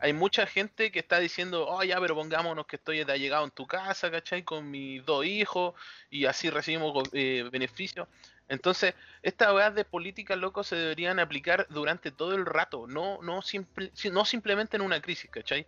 [0.05, 3.51] Hay mucha gente que está diciendo, oh, ya, pero pongámonos que estoy de llegado en
[3.51, 4.43] tu casa, ¿cachai?
[4.43, 5.73] Con mis dos hijos
[6.11, 8.07] y así recibimos eh, beneficios.
[8.47, 13.41] Entonces, estas weas de política, loco, se deberían aplicar durante todo el rato, no, no,
[13.41, 15.67] simple- si- no simplemente en una crisis, ¿cachai?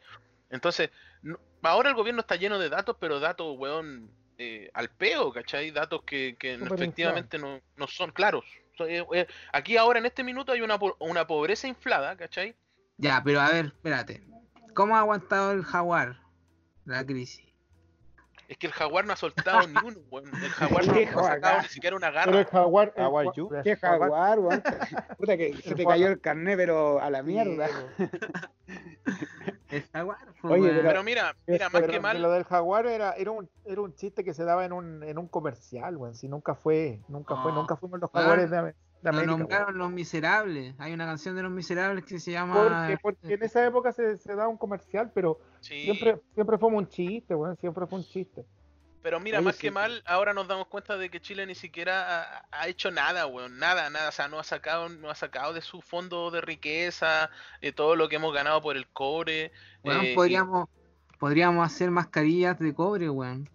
[0.50, 0.90] Entonces,
[1.22, 5.70] no- ahora el gobierno está lleno de datos, pero datos, weón, eh, al peo, ¿cachai?
[5.70, 8.44] Datos que, que efectivamente no, no son claros.
[8.80, 12.54] Eh, eh, aquí ahora en este minuto hay una, una pobreza inflada, ¿cachai?
[12.98, 14.22] Ya, pero a ver, espérate.
[14.74, 16.16] ¿Cómo ha aguantado el jaguar
[16.84, 17.44] la crisis?
[18.48, 20.28] Es que el jaguar no ha soltado ni uno, weón.
[20.42, 22.50] El jaguar no, ¿Qué no ha sacado ni siquiera una Pero el garra.
[22.50, 22.92] jaguar.
[22.96, 23.50] el Jaguar you.
[23.64, 24.62] Qué jaguar, weón.
[25.18, 27.68] Puta que se te cayó el carnet, pero a la mierda.
[29.68, 32.86] El jaguar, pues, Oye, pero- Pero mira, mira, más Pero que mal, Lo del jaguar
[32.86, 36.14] era, era, un, era un chiste que se daba en un, en un comercial, weón.
[36.14, 37.54] Si nunca fue, nunca fue, Ah.
[37.56, 39.36] nunca fuimos los jaguares de, de Lo América.
[39.38, 40.74] nombraron Los Miserables.
[40.78, 42.54] Hay una canción de Los Miserables que se llama...
[42.54, 45.82] Porque, porque en esa época se, se daba un comercial, pero sí.
[45.84, 47.56] siempre, siempre fue un chiste, weón.
[47.58, 48.44] Siempre fue un chiste.
[49.02, 51.54] Pero mira, Oye, más sí, que mal, ahora nos damos cuenta de que Chile ni
[51.54, 53.56] siquiera ha, ha hecho nada, weón.
[53.60, 54.08] Nada, nada.
[54.08, 57.30] O sea, no ha sacado, no ha sacado de su fondo de riqueza
[57.60, 59.52] eh, todo lo que hemos ganado por el cobre.
[59.84, 60.68] Eh, y- podríamos,
[61.20, 63.48] podríamos hacer mascarillas de cobre, weón.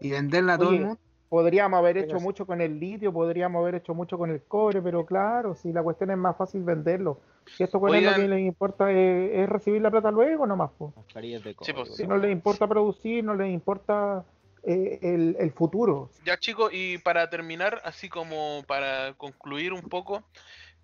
[0.00, 1.00] Y venderla a todo el mundo.
[1.28, 5.04] Podríamos haber hecho mucho con el litio, podríamos haber hecho mucho con el cobre, pero
[5.04, 7.20] claro, si la cuestión es más fácil venderlo.
[7.56, 8.20] Si esto lo Oigan.
[8.20, 10.70] que les importa es, es recibir la plata luego nomás,
[11.14, 14.24] de Sí, pues, Si no les importa producir, no les importa
[14.62, 16.10] eh, el, el futuro.
[16.24, 20.24] Ya chicos, y para terminar, así como para concluir un poco,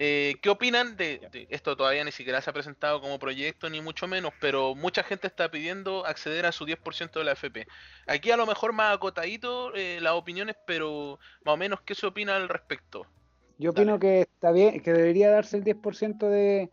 [0.04, 1.76] Eh, ¿Qué opinan de, de- esto?
[1.76, 5.48] Todavía ni siquiera se ha presentado como proyecto, ni mucho menos, pero mucha gente está
[5.48, 7.68] pidiendo acceder a su 10% de la FP.
[8.08, 12.04] Aquí a lo mejor más acotadito eh, las opiniones, pero más o menos, ¿qué se
[12.04, 13.06] opina al respecto?
[13.58, 14.00] Yo opino Dale.
[14.00, 16.68] que está bien, que debería darse el 10% de,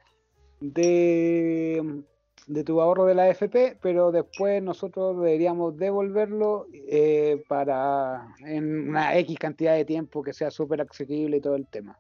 [0.60, 2.04] de,
[2.48, 9.16] de tu ahorro de la AFP, pero después nosotros deberíamos devolverlo eh, para en una
[9.20, 12.00] X cantidad de tiempo que sea súper asequible y todo el tema.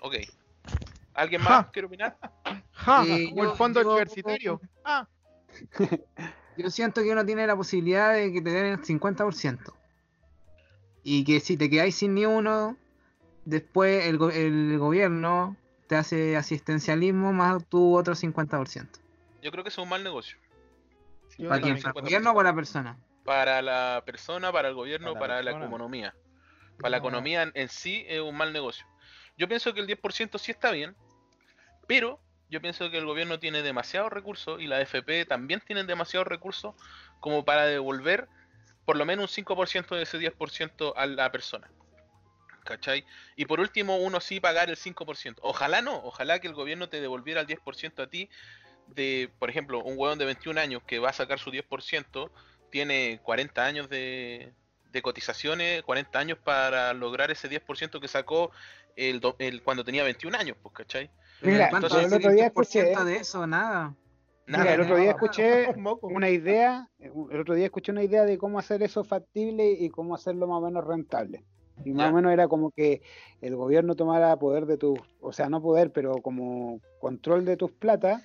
[0.00, 0.16] Ok.
[1.14, 1.48] ¿Alguien Ja.
[1.50, 2.16] más quiere opinar?
[2.72, 4.60] Ja, Eh, como el fondo yo- universitario.
[4.84, 5.06] Ah,
[6.56, 9.72] Yo siento que uno tiene la posibilidad de que te den el 50%.
[11.02, 12.76] Y que si te quedáis sin ni uno,
[13.44, 18.88] después el, go- el gobierno te hace asistencialismo más tu otro 50%.
[19.42, 20.36] Yo creo que es un mal negocio.
[21.48, 21.80] ¿Para quién?
[21.80, 22.98] ¿Para el gobierno o para la persona?
[23.24, 25.66] Para la persona, para el gobierno, Para la para la persona.
[25.66, 26.14] economía.
[26.78, 27.02] Para la No.
[27.02, 28.84] economía en, en sí es un mal negocio.
[29.40, 30.94] Yo pienso que el 10% sí está bien,
[31.88, 36.28] pero yo pienso que el gobierno tiene demasiados recursos y la FP también tienen demasiados
[36.28, 36.74] recursos
[37.20, 38.28] como para devolver
[38.84, 41.70] por lo menos un 5% de ese 10% a la persona.
[42.64, 43.06] ¿Cachai?
[43.34, 45.36] Y por último, uno sí pagar el 5%.
[45.40, 48.28] Ojalá no, ojalá que el gobierno te devolviera el 10% a ti
[48.88, 52.30] de, por ejemplo, un huevón de 21 años que va a sacar su 10%,
[52.70, 54.52] tiene 40 años de,
[54.92, 58.50] de cotizaciones, 40 años para lograr ese 10% que sacó
[59.08, 61.10] el, el- cuando tenía 21 años, pues, ¿cachai?
[61.42, 62.54] Mira, ¿cuánto entonces es el otro día el 10%
[62.90, 63.46] escuché- de eso?
[63.46, 63.94] Nada.
[64.46, 65.18] Nada, Mira, el otro día nada.
[65.18, 65.66] escuché
[66.02, 70.14] una idea, el otro día escuché una idea de cómo hacer eso factible y cómo
[70.14, 71.44] hacerlo más o menos rentable.
[71.84, 72.10] Y más Ya.
[72.10, 73.00] o menos era como que
[73.40, 77.70] el gobierno tomara poder de tus, o sea, no poder, pero como control de tus
[77.72, 78.22] plata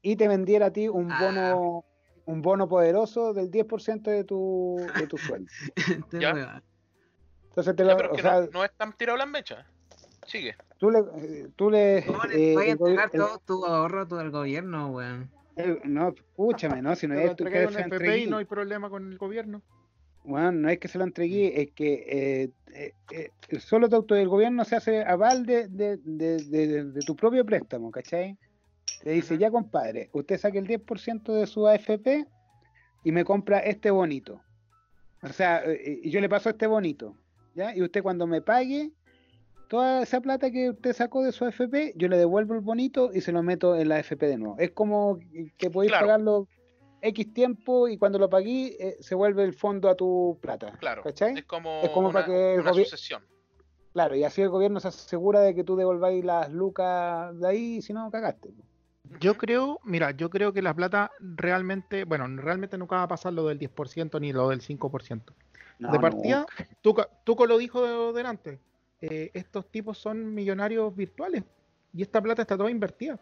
[0.00, 1.18] y te vendiera a ti un Ah.
[1.20, 1.84] bono,
[2.24, 5.50] un bono poderoso del 10% de tu, de tu sueldo.
[6.12, 6.62] Ya.
[7.48, 9.66] Entonces te Ya, lo, pero o que sea, no, no es tan tirado las mechas.
[10.26, 10.54] Sigue.
[10.78, 13.38] tú le, eh, tú le, ¿Cómo eh, le voy a el gobi- entregar el- todo
[13.46, 15.30] tu ahorro todo el gobierno, weón?
[15.56, 18.26] el- no, escúchame, no, si no es tú que entregué un se FP y entregué.
[18.26, 19.62] no hay problema con el gobierno.
[20.24, 24.16] Bueno, no es que se lo entregué, es que eh, eh, eh, solo tu auto-
[24.16, 28.36] el gobierno se hace aval de, de, de- de- de tu propio préstamo, ¿cachai?
[29.04, 32.26] Te dice, ya compadre, usted saque el 10% de su AFP
[33.04, 34.42] y me compra este bonito.
[35.22, 37.16] O sea, eh, y yo le paso este bonito,
[37.54, 37.74] ¿ya?
[37.76, 38.90] Y usted cuando me pague
[39.68, 43.20] toda esa plata que usted sacó de su AFP, yo le devuelvo el bonito y
[43.20, 44.56] se lo meto en la AFP de nuevo.
[44.58, 45.18] Es como
[45.56, 46.06] que podéis Claro.
[46.06, 46.48] pagarlo
[47.02, 50.72] X tiempo y cuando lo pagué eh, se vuelve el fondo a tu plata.
[50.78, 51.02] Claro.
[51.02, 51.38] ¿Cachai?
[51.38, 53.22] Es como, Es como una, para que el una sucesión.
[53.92, 57.82] Claro, y así el gobierno se asegura de que tú devolváis las lucas de ahí,
[57.82, 58.50] si no, cagaste.
[59.20, 63.32] Yo creo, mira, yo creo que la plata realmente, bueno, realmente nunca va a pasar
[63.32, 65.22] lo del 10% ni lo del 5%.
[65.78, 66.00] No, de no.
[66.02, 66.46] partida,
[66.82, 68.58] Tuca, Tuco lo dijo delante,
[69.10, 71.44] eh, estos tipos son millonarios virtuales
[71.92, 73.18] y esta plata está toda invertida.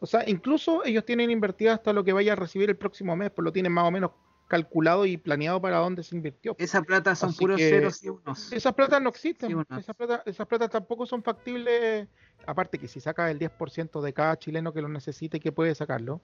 [0.00, 3.30] O sea, incluso ellos tienen invertida hasta lo que vaya a recibir el próximo mes,
[3.30, 4.10] pues lo tienen más o menos
[4.48, 6.54] calculado y planeado para dónde se invirtió.
[6.58, 8.52] Esa plata son Así puros ceros y unos.
[8.52, 9.50] Esas platas no existen.
[9.50, 12.08] Sí, esas, platas, esas platas tampoco son factibles.
[12.46, 15.74] Aparte que si sacas el 10% de cada chileno que lo necesite y que puede
[15.74, 16.20] sacarlo,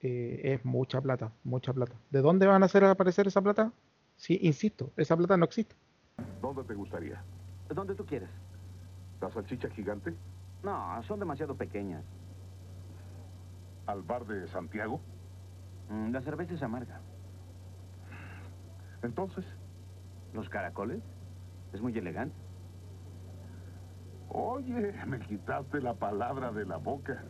[0.00, 1.94] eh, es mucha plata, mucha plata.
[2.10, 3.72] ¿De dónde van a hacer aparecer esa plata?
[4.16, 5.74] Sí, insisto, esa plata no existe.
[6.40, 7.22] ¿Dónde te gustaría?
[7.68, 8.30] Donde tú quieras.
[9.22, 10.14] ¿La salchicha gigante?
[10.64, 12.04] No, son demasiado pequeñas.
[13.86, 15.00] ¿Al bar de Santiago?
[15.88, 17.00] Mm, La cerveza es amarga.
[19.02, 19.44] Entonces,
[20.32, 21.00] ¿Los caracoles?
[21.72, 22.34] Es muy elegante.
[24.30, 27.22] oye, me quitaste la palabra de la boca.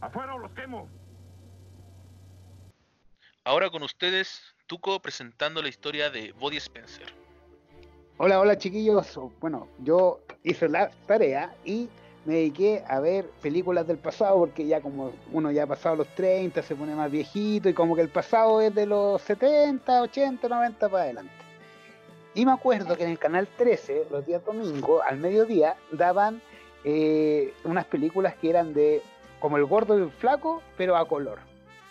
[0.00, 0.86] ¡Afuera o los quemo!
[3.42, 7.23] Ahora con ustedes, Tuco presentando la historia de Body Spencer.
[8.16, 9.18] Hola, hola chiquillos.
[9.40, 11.88] Bueno, yo hice la tarea y
[12.24, 16.06] me dediqué a ver películas del pasado porque ya como uno ya ha pasado los
[16.14, 20.48] 30, se pone más viejito y como que el pasado es de los 70, 80,
[20.48, 21.32] 90 para adelante.
[22.34, 26.40] Y me acuerdo que en el canal 13, los días domingos, al mediodía, daban
[26.84, 29.02] eh, unas películas que eran de
[29.40, 31.40] como el gordo y el flaco, pero a color.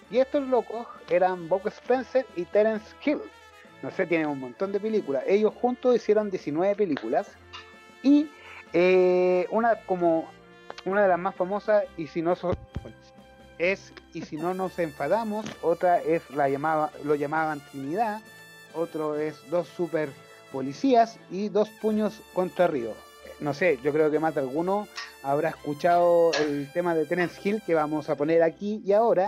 [0.09, 3.19] Y estos locos eran Bob Spencer y Terence Hill
[3.83, 5.23] no sé, tienen un montón de películas.
[5.27, 7.27] Ellos juntos hicieron 19 películas
[8.01, 8.29] y
[8.71, 10.31] eh, una como
[10.85, 12.35] una de las más famosas y si no
[13.59, 18.21] es y si no nos enfadamos, otra es la llamaba lo llamaban Trinidad,
[18.73, 20.09] otro es dos super
[20.51, 22.93] policías y dos puños contra Río.
[23.41, 24.87] No sé, yo creo que más de alguno
[25.23, 29.27] habrá escuchado el tema de Terence Hill que vamos a poner aquí y ahora.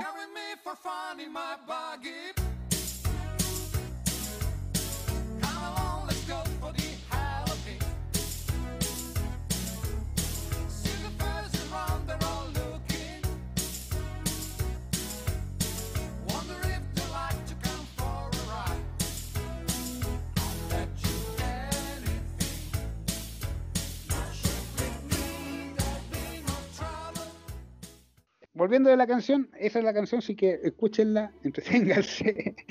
[28.55, 32.55] Volviendo de la canción, esa es la canción, así que escúchenla, entreténganse.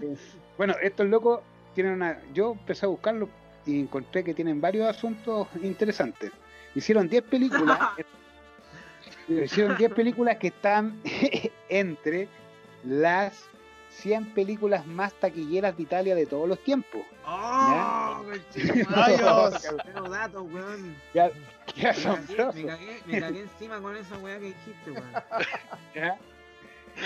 [0.00, 0.16] Eh,
[0.56, 1.40] bueno, estos locos
[1.74, 2.20] tienen una.
[2.32, 3.28] Yo empecé a buscarlo
[3.66, 6.30] y encontré que tienen varios asuntos interesantes.
[6.76, 7.80] Hicieron 10 películas.
[9.28, 11.00] hicieron 10 películas que están
[11.68, 12.28] entre
[12.84, 13.48] las
[14.00, 17.02] 100 películas más taquilleras de Italia de todos los tiempos.
[17.26, 18.22] ¡Oh!
[20.10, 20.96] Datos, weón.
[21.14, 21.30] Ya,
[21.74, 22.52] qué asombroso.
[22.58, 25.12] me, cagué, me cagué encima con esa weá que dijiste, weón.
[25.94, 26.18] ¿ya?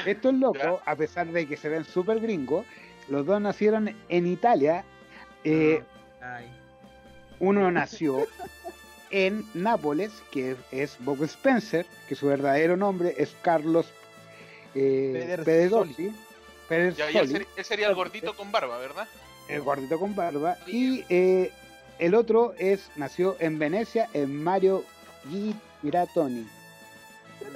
[0.07, 2.65] Estos locos, a pesar de que se ven súper gringos,
[3.09, 4.85] los dos nacieron en Italia.
[5.45, 5.83] Eh,
[6.21, 6.47] Ay.
[7.41, 8.27] uno nació
[9.11, 13.87] en Nápoles, que es Bob Spencer, que su verdadero nombre es Carlos
[14.75, 16.13] eh, Pedersoli.
[16.71, 19.07] Ya, ya él, ser- él sería el gordito con barba, ¿verdad?
[19.49, 21.53] el gordito con barba, y eh,
[21.99, 24.85] el otro es nació en Venecia, en Mario
[25.83, 26.47] Giratoni.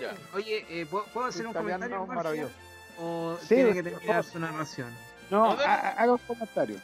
[0.00, 0.14] Ya.
[0.34, 2.06] Oye, eh, ¿puedo, puedo hacer un Italiano comentario?
[2.14, 2.54] Maravilloso.
[2.98, 4.88] ¿O Sí, tiene que terminar su narración?
[5.30, 6.76] No, No, haga un comentario.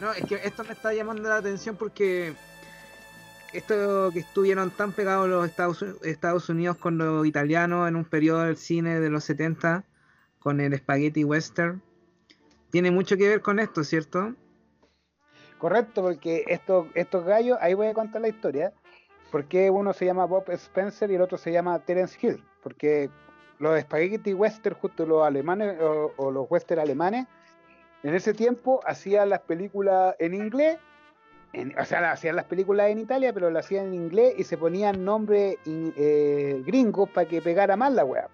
[0.00, 2.34] No, es que esto me está llamando la atención porque
[3.52, 8.40] esto que estuvieron tan pegados los Estados, Estados Unidos con los italianos en un periodo
[8.42, 9.84] del cine de los 70
[10.44, 11.82] con el spaghetti western
[12.70, 14.34] tiene mucho que ver con esto, ¿cierto?
[15.58, 18.72] Correcto, porque estos, estos gallos, ahí voy a contar la historia,
[19.32, 23.08] porque uno se llama Bob Spencer y el otro se llama Terence Hill, porque
[23.58, 27.26] los spaghetti western, justo los alemanes o, o los western alemanes,
[28.02, 30.76] en ese tiempo hacían las películas en inglés,
[31.54, 34.58] en- o sea, hacían las películas en Italia, pero las hacían en inglés y se
[34.58, 38.28] ponían nombres eh, gringos para que pegara más la weá.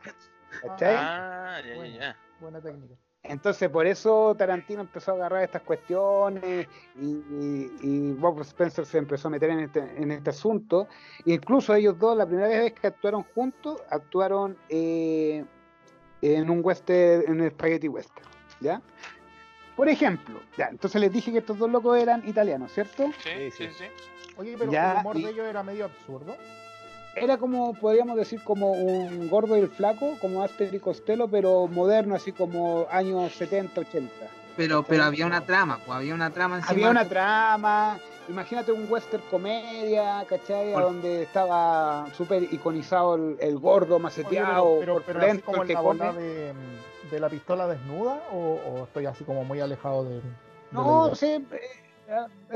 [0.62, 0.96] ¿Cachai?
[0.98, 2.16] Ah, ya, ya.
[2.40, 2.94] Buena técnica.
[3.22, 8.96] Entonces, por eso Tarantino empezó a agarrar estas cuestiones y, y- y Bob Spencer se
[8.98, 10.88] empezó a meter en este, en este asunto.
[11.26, 15.44] Incluso ellos dos, la primera vez que actuaron juntos, actuaron eh,
[16.22, 18.26] en un western, en el Spaghetti Western.
[18.60, 18.80] ¿Ya?
[19.76, 23.10] Por ejemplo, ya, entonces les dije que estos dos locos eran italianos, ¿cierto?
[23.22, 23.74] Sí, Sí, sí, sí.
[23.78, 24.32] sí.
[24.36, 26.36] Oye, pero Ya, el humor y- de ellos era medio absurdo.
[27.20, 31.66] Era como, podríamos decir, como un gordo y el flaco, como Aster y Costello, pero
[31.66, 34.10] moderno, así como años 70, 80.
[34.56, 36.72] Pero, pero había una trama, pues había una trama encima.
[36.72, 40.70] Había una trama, imagínate un western comedia, ¿cachai?
[40.70, 45.40] A Por- donde estaba súper iconizado el, el gordo Oye, maceteado, pero, pero, pero así
[45.42, 46.20] como el que en la bola come.
[46.22, 46.52] de,
[47.10, 50.22] de la pistola desnuda o, o estoy así como muy alejado de, de
[50.72, 51.60] No, sí, eh,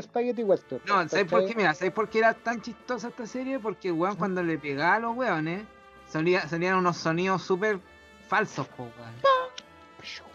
[0.01, 0.81] Spaghetti Western.
[0.87, 1.55] No, ¿sabes por qué?
[1.55, 3.59] Mira, ¿sabes por qué era tan chistosa esta serie?
[3.59, 5.63] Porque el weón cuando le pegaba a los weones,
[6.09, 7.79] salía, salían unos sonidos súper
[8.29, 9.15] falsos, po, weón.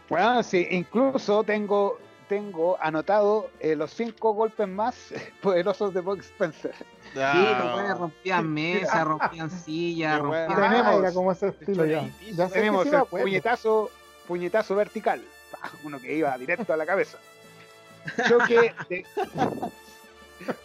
[0.10, 6.74] Bueno, sí, incluso tengo, tengo anotado eh, los cinco golpes más poderosos de Bob Spencer.
[7.14, 7.20] Sí,
[7.60, 10.20] los weones rompían mesas, rompían weón.
[10.24, 10.48] rompían...
[10.56, 12.10] Tenemos- Ah, era como ese estilo ya.
[12.50, 13.92] Tenemos el puñetazo,
[14.28, 15.22] puñetazo vertical,
[15.84, 17.20] uno que iba directo a la cabeza.
[18.28, 19.06] Choque de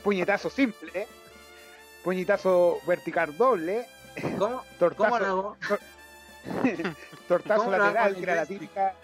[0.03, 1.07] puñetazo simple, ¿eh?
[2.03, 3.87] puñetazo vertical doble,
[4.39, 5.57] ¿Cómo, cómo tortazo, lo hago?
[7.29, 8.95] tortazo ¿Cómo lo hago lateral que era la típica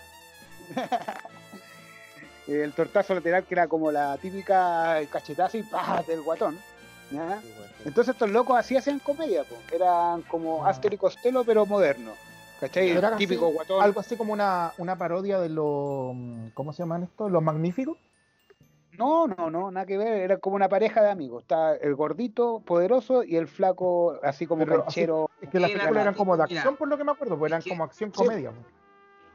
[2.46, 6.02] el tortazo lateral que era como la típica cachetazo y ¡pah!
[6.06, 6.58] del guatón.
[7.10, 7.40] ¿ya?
[7.84, 9.56] Entonces estos locos así hacían comedia, po.
[9.72, 10.70] eran como Ah.
[10.70, 12.12] Aster y Costello pero moderno.
[12.60, 12.90] ¿Cachai?
[12.90, 13.82] Era El así, típico guatón.
[13.82, 16.14] Algo así como una, una parodia de los.
[16.52, 17.30] ¿Cómo se llaman estos?
[17.30, 17.96] Los magníficos.
[19.00, 21.42] No, no, no, nada que ver, era como una pareja de amigos.
[21.42, 25.30] Está el gordito, poderoso, y el flaco, así como Pero así- canchero.
[25.40, 27.38] Es que las Era películas eran como de mira, acción, por lo que me acuerdo,
[27.38, 28.16] pues eran que- como acción sí.
[28.24, 28.50] comedia.
[28.50, 28.66] pues.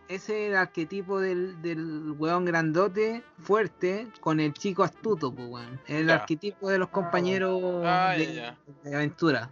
[0.08, 5.82] Ese era el arquetipo del, del weón grandote, fuerte, con el chico astuto, pues weón.
[5.88, 6.14] El Ya.
[6.16, 8.58] arquetipo de los compañeros Ah, de, ya.
[8.84, 9.50] de aventura.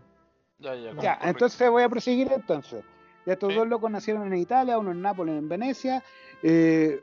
[0.59, 2.85] Ya, ya, Ya, entonces voy a proseguir entonces.
[3.25, 3.55] Ya estos Sí.
[3.57, 6.03] dos locos nacieron en Italia, uno en Nápoles, en Venecia.
[6.43, 7.01] Eh,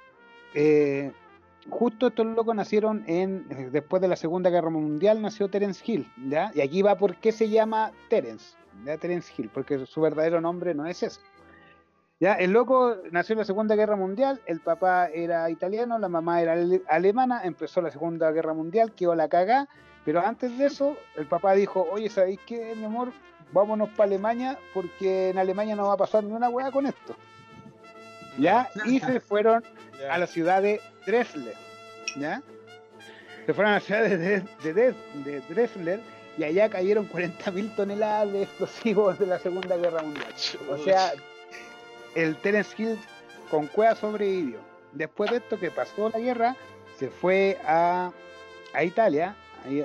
[0.54, 1.12] eh,
[1.68, 6.10] justo estos locos nacieron en eh, después de la Segunda Guerra Mundial nació Terence Hill,
[6.28, 6.50] ¿ya?
[6.54, 8.54] Y aquí va por qué se llama Terence,
[8.84, 8.96] ¿ya?
[8.96, 11.20] Terence Hill, porque su verdadero nombre no es ese.
[12.18, 16.42] Ya, el loco nació en la Segunda Guerra Mundial, el papá era italiano, la mamá
[16.42, 19.68] era ale- alemana, empezó la Segunda Guerra Mundial, quedó la cagá,
[20.04, 23.12] pero antes de eso, el papá dijo, oye, ¿sabéis qué, mi amor?
[23.52, 27.16] Vámonos para Alemania, porque en Alemania no va a pasar ni una hueá con esto.
[28.38, 28.68] ¿Ya?
[28.86, 29.64] Y se fueron
[30.10, 30.80] a la ciudad de
[31.10, 31.54] Dresler,
[32.16, 32.42] ¿ya?
[33.46, 36.00] Se fueron a la ciudad de, de Dres- de Dresler
[36.38, 40.32] y allá cayeron 40.000 toneladas de explosivos de la Segunda Guerra Mundial.
[40.70, 41.12] O sea,
[42.14, 42.98] el Terence Hill
[43.50, 44.58] con cueva sobrevivió.
[44.92, 46.56] Después de esto que pasó la guerra,
[46.98, 48.10] se fue a,
[48.72, 49.34] a Italia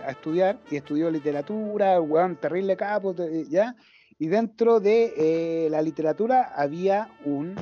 [0.05, 3.13] a estudiar y estudió literatura, weón, terrible capo,
[3.49, 3.75] ¿ya?
[4.17, 7.55] Y dentro de eh, la literatura había un,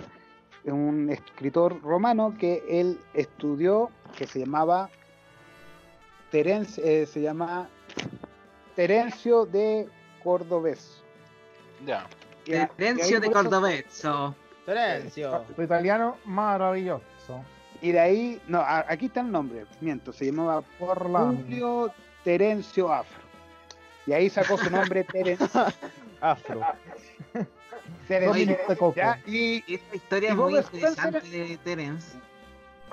[0.72, 4.89] un escritor romano que él estudió, que se llamaba
[6.32, 7.70] Terence, eh, se llama
[8.76, 9.88] Terencio de
[10.24, 11.03] Cordobés.
[11.86, 12.07] Ya.
[12.45, 14.36] Terencio de por eso- Cordobezzo.
[14.66, 15.43] Terencio.
[15.55, 17.03] Tu italiano maravilloso.
[17.82, 21.41] Y de ahí, no, a- aquí está el nombre, miento, se llamaba Orlando.
[21.43, 21.91] Julio
[22.24, 23.22] Terencio Afro.
[24.07, 25.45] Y ahí sacó su nombre Terence.
[26.22, 26.61] Afro.
[28.08, 28.60] Dominic.
[28.96, 29.20] ¿ya?
[29.26, 32.08] Y Esta historia es muy Spencer- interesante de Terence.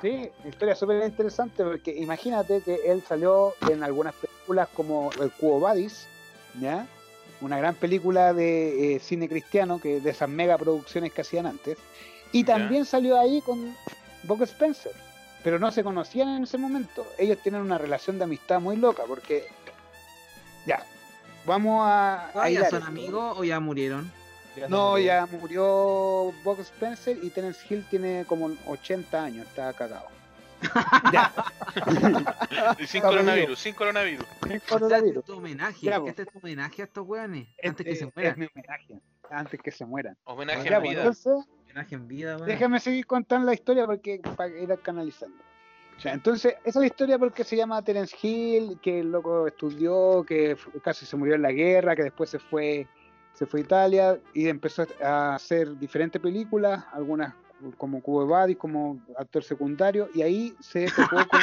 [0.00, 5.60] sí, historia súper interesante porque imagínate que él salió en algunas películas como El Cubo
[5.60, 6.06] Badis,
[6.60, 6.86] ¿ya?
[7.40, 11.78] Una gran película de eh, cine cristiano, que de esas mega producciones que hacían antes.
[12.32, 12.54] Y Ya.
[12.54, 13.74] también salió ahí con
[14.24, 14.92] Bob Spencer.
[15.42, 17.06] Pero no se conocían en ese momento.
[17.18, 19.46] Ellos tienen una relación de amistad muy loca porque...
[20.66, 20.84] Ya,
[21.46, 22.28] vamos a...
[22.28, 22.88] a ¿Todavía hilar son esto.
[22.90, 24.12] amigos o ya murieron?
[24.68, 30.06] No, ya murió Bob Spencer y Terence Hill tiene como 80 años, está cagado.
[31.12, 31.32] ya.
[32.78, 34.26] Y sin coronavirus, sin coronavirus.
[34.42, 35.16] O sea, este Coronavirus.
[35.18, 35.86] es tu homenaje.
[35.86, 37.48] Ya, este es tu homenaje a estos weones.
[37.56, 38.38] Este Antes que se es mueran.
[38.38, 39.00] mi homenaje.
[39.30, 40.16] Antes que se mueran.
[40.24, 41.00] Homenaje Ya, en pues, vida.
[41.00, 41.32] entonces,
[41.64, 42.48] Homenaje en vida, weón.
[42.48, 45.36] déjame seguir contando la historia porque para ir canalizando.
[45.96, 49.46] O sea, entonces, esa es la historia porque se llama Terence Hill, que el loco
[49.46, 52.86] estudió, que casi se murió en la guerra, que después se fue,
[53.40, 57.32] se fue a Italia y empezó a hacer diferentes películas, algunas
[57.78, 61.40] como Cubo de Badis, como actor secundario, y ahí se tocó con,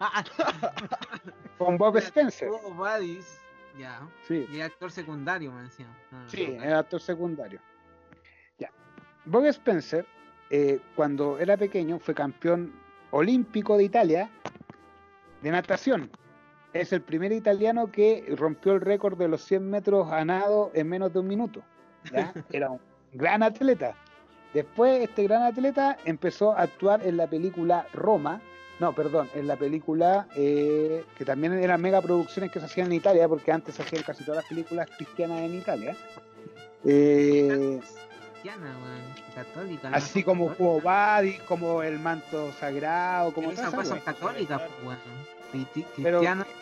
[1.58, 2.48] con Bob Spencer.
[2.50, 3.42] Oh, Buddies.
[3.78, 4.08] Ya.
[4.26, 5.86] Sí, Y actor secundario, me decía.
[6.12, 7.60] Ah, sí, era actor secundario.
[8.58, 8.70] Ya.
[9.26, 10.06] Bob Spencer,
[10.48, 12.72] eh, cuando era pequeño, fue campeón
[13.10, 14.30] olímpico de Italia
[15.42, 16.10] de natación.
[16.74, 20.88] Es el primer italiano que rompió el récord de los 100 metros a nado en
[20.88, 21.62] menos de un minuto.
[22.12, 22.34] ¿ya?
[22.50, 22.80] Era un
[23.12, 23.94] gran atleta.
[24.52, 28.40] Después, este gran atleta empezó a actuar en la película Roma.
[28.80, 32.94] No, perdón, en la película eh, que también eran mega producciones que se hacían en
[32.94, 35.96] Italia, porque antes se hacían casi todas las películas cristianas en Italia.
[36.84, 37.80] Eh,
[38.32, 39.14] Cristiana, weón.
[39.34, 39.90] Católica.
[39.92, 40.64] así como Católica.
[40.64, 45.33] Juego Badi, como el manto sagrado, como católicas, pues, weón.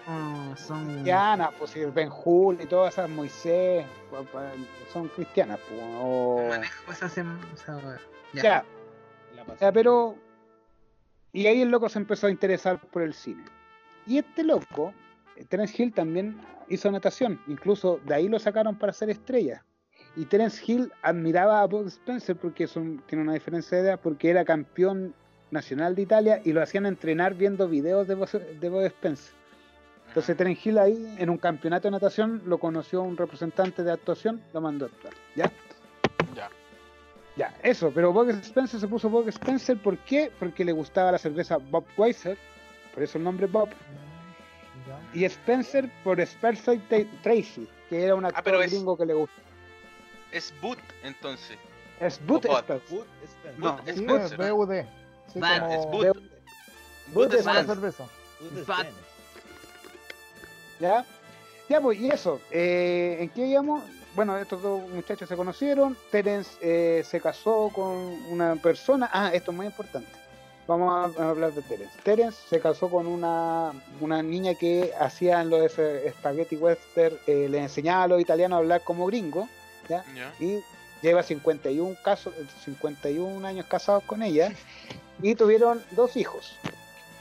[0.07, 0.85] No son.
[0.87, 3.85] cristianas, pues si Ben Hur y todas esas Moisés,
[4.93, 6.51] son cristianas, pues, o-
[6.91, 7.99] esas em- esa wea.
[8.35, 8.43] Ya.
[8.43, 8.65] ya,
[9.61, 10.17] ya, pero
[11.33, 13.45] y ahí el loco se empezó a interesar por el cine.
[14.07, 14.93] Y este loco,
[15.49, 19.65] Terence Hill también hizo natación, incluso de ahí lo sacaron para ser estrella.
[20.17, 24.29] Y Terence Hill admiraba a Bob Spencer porque son, tiene una diferencia de edad, porque
[24.31, 25.15] era campeón
[25.53, 29.33] nacional de Italia y lo hacían entrenar viendo videos de Bob, de Bob Spencer.
[30.09, 34.43] Entonces Terence Hill ahí en un campeonato de natación lo conoció un representante de actuación,
[34.53, 35.15] lo mandó a actuar.
[35.37, 35.51] ¿Ya?
[36.35, 36.51] Ya.
[37.37, 40.31] Ya, eso, pero Bob Spencer se puso Bob Spencer, ¿por qué?
[40.39, 42.37] Porque le gustaba la cerveza Bob Weiser,
[42.93, 43.71] por eso el nombre Bob,
[45.15, 49.15] y Spencer por Spencer Tra- Tracy, que era un actor pero es- gringo que le
[49.15, 49.35] gusta.
[50.31, 51.57] Es Boot, entonces.
[52.01, 52.45] Es Boot.
[52.47, 52.81] Spencer.
[52.91, 53.59] Bud Spencer.
[53.59, 54.39] No, Bud Sí, Spencer.
[55.33, 55.87] Sí, como- es.
[55.87, 56.17] Boot
[57.09, 57.33] Boot
[57.67, 58.05] cerveza.
[60.81, 61.05] ¿Ya?
[61.69, 62.41] Ya, pues, y eso.
[62.51, 63.83] eh, ¿En qué íbamos?
[64.15, 65.97] Bueno, estos dos muchachos se conocieron.
[66.11, 67.97] Terence eh, se casó con
[68.31, 69.09] una persona.
[69.13, 70.11] Ah, esto es muy importante.
[70.67, 71.97] Vamos a, a hablar de Terence.
[72.03, 77.49] Terence se casó con una, una niña que hacía en los eh, spaghetti western, eh,
[77.49, 79.49] le enseñaba a los italianos a hablar como gringo.
[79.89, 80.05] ¿ya?
[80.15, 80.33] Ya.
[80.39, 80.61] y
[81.03, 82.33] lleva 51, casos,
[82.65, 84.53] 51 años casados con ella
[85.21, 86.57] y tuvieron dos hijos.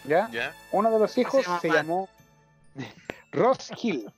[0.06, 0.30] ¿ya?
[0.32, 0.56] Ya.
[0.72, 2.08] Uno de los hijos se llamó
[3.32, 4.12] Ross Hill.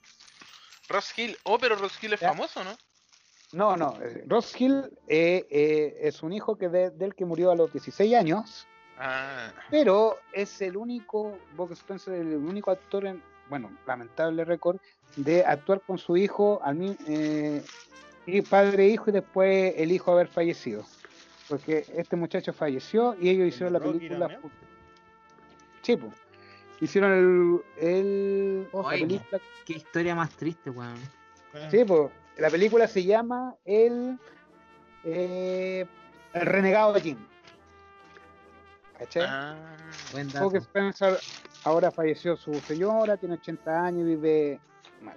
[0.89, 1.37] Ross Hill.
[1.43, 2.29] Oh, pero Ross Hill es Ya.
[2.29, 2.75] famoso, ¿no?
[3.51, 7.51] No, no, eh, Ross Hill eh, eh, es un hijo que de- del que murió
[7.51, 8.65] a los 16 años,
[8.97, 9.51] Ah.
[9.69, 14.77] pero es el único, Bob Spencer, el único actor, en, bueno, lamentable récord,
[15.15, 17.63] de actuar con su hijo al eh,
[18.25, 20.83] y padre e hijo y después el hijo haber fallecido.
[21.49, 24.39] Porque este muchacho falleció y ellos hicieron la película.
[25.81, 26.11] Sí, po.
[26.79, 30.97] Hicieron el, el la Oye, película Qué historia más triste, weón.
[31.69, 34.17] Sí, pues la película se llama El,
[35.03, 35.85] eh,
[36.33, 37.17] el Renegado de Jim.
[38.97, 39.23] ¿Cachai?
[39.27, 39.55] Ah.
[40.11, 40.45] Buen dato.
[40.45, 41.19] Porque Spencer
[41.63, 44.59] ahora falleció su señora, tiene 80 años y vive.
[45.03, 45.15] Mal.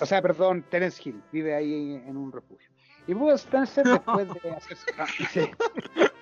[0.00, 2.68] O sea, perdón, Terence Hill vive ahí en un refugio.
[3.06, 4.84] Y Bob Spencer, después de hacerse.
[4.98, 5.48] ah, sí,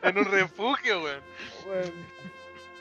[0.03, 1.21] En un refugio, weón.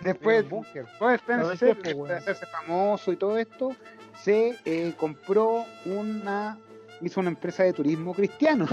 [0.02, 2.12] después, Spencer, de qué, después de weón.
[2.12, 3.76] hacerse famoso y todo esto,
[4.22, 6.58] se eh, compró una
[7.02, 8.66] hizo una empresa de turismo cristiano,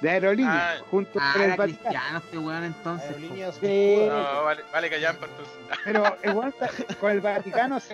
[0.00, 1.78] de aerolíneas, Ah, junto Ah, con el Vaticano.
[1.82, 3.08] cristiano este weón entonces.
[3.10, 3.62] Aerolíneas.
[3.62, 5.54] No, vale, vale callampa entonces.
[5.84, 6.54] Pero igual
[7.00, 7.88] con el Vaticano es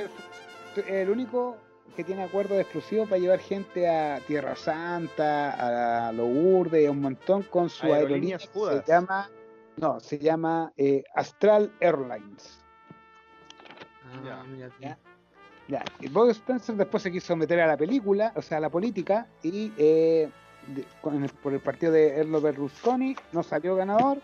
[0.87, 1.59] el único
[1.97, 7.43] que tiene acuerdos exclusivos para llevar gente a Tierra Santa, a Lourdes, a un montón
[7.45, 8.39] con su aerolínea.
[8.87, 9.31] Se llama,
[9.77, 12.63] no, se llama eh, Astral Airlines.
[14.05, 14.71] Ah, Ya.
[14.81, 14.99] Ya.
[15.69, 18.69] Ya, y Bob Spencer después se quiso meter a la película, o sea, a la
[18.69, 20.29] política, y eh,
[20.67, 24.19] de- con el- por el partido de Erlo Berlusconi no salió ganador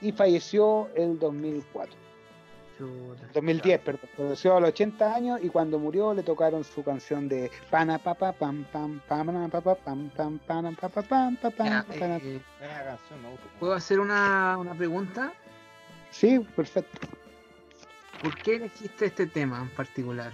[0.00, 1.96] y falleció el 2004.
[2.86, 3.28] Chuta.
[3.34, 4.10] 2010, perdón.
[4.16, 8.32] Falleció a los 80 años y cuando murió le tocaron su canción de pana papa
[8.32, 12.20] pam pam pam pam pam pam pam pam pam pam pam Ya, pam pam.
[12.24, 12.40] eh.
[13.58, 15.32] ¿Puedo hacer una, una pregunta?
[16.10, 17.08] Sí, perfecto.
[18.22, 20.32] ¿Por qué elegiste este tema en particular?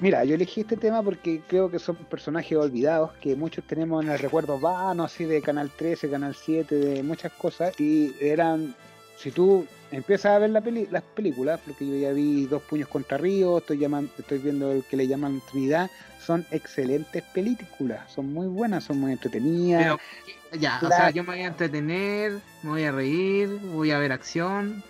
[0.00, 4.10] Mira, yo elegí este tema porque creo que son personajes olvidados que muchos tenemos en
[4.10, 8.74] el recuerdo vano, así de Canal 13, Canal 7, de muchas cosas, y eran,
[9.16, 12.88] si tú empiezas a ver la peli- las películas, porque yo ya vi Dos Puños
[12.88, 15.90] contra Río, estoy, llaman- estoy viendo el que le llaman Trinidad,
[16.20, 19.82] son excelentes películas, son muy buenas, son muy entretenidas.
[19.82, 23.90] Pero, ¿qué- ya, o sea, yo me voy a entretener, me voy a reír, voy
[23.90, 24.82] a ver acción.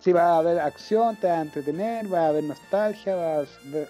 [0.00, 3.44] Sí, va a haber acción, te va a entretener, va a haber nostalgia, va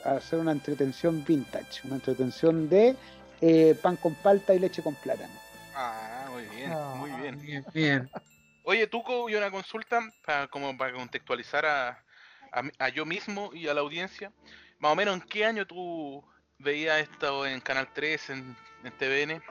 [0.04, 2.96] a hacer una entretención vintage, una entretención de
[3.42, 5.32] eh, pan con palta y leche con plátano.
[5.74, 6.94] Ah, muy bien, Ah.
[6.98, 7.40] muy bien.
[7.42, 8.10] Bien, bien.
[8.68, 12.04] Oye, Tuco, y una consulta para, como para contextualizar a,
[12.80, 14.32] a, yo mismo y a la audiencia.
[14.80, 16.24] Más o menos, ¿en qué año tú
[16.58, 19.34] veías esto en Canal 3, en, en TVN?
[19.34, 19.44] Mira,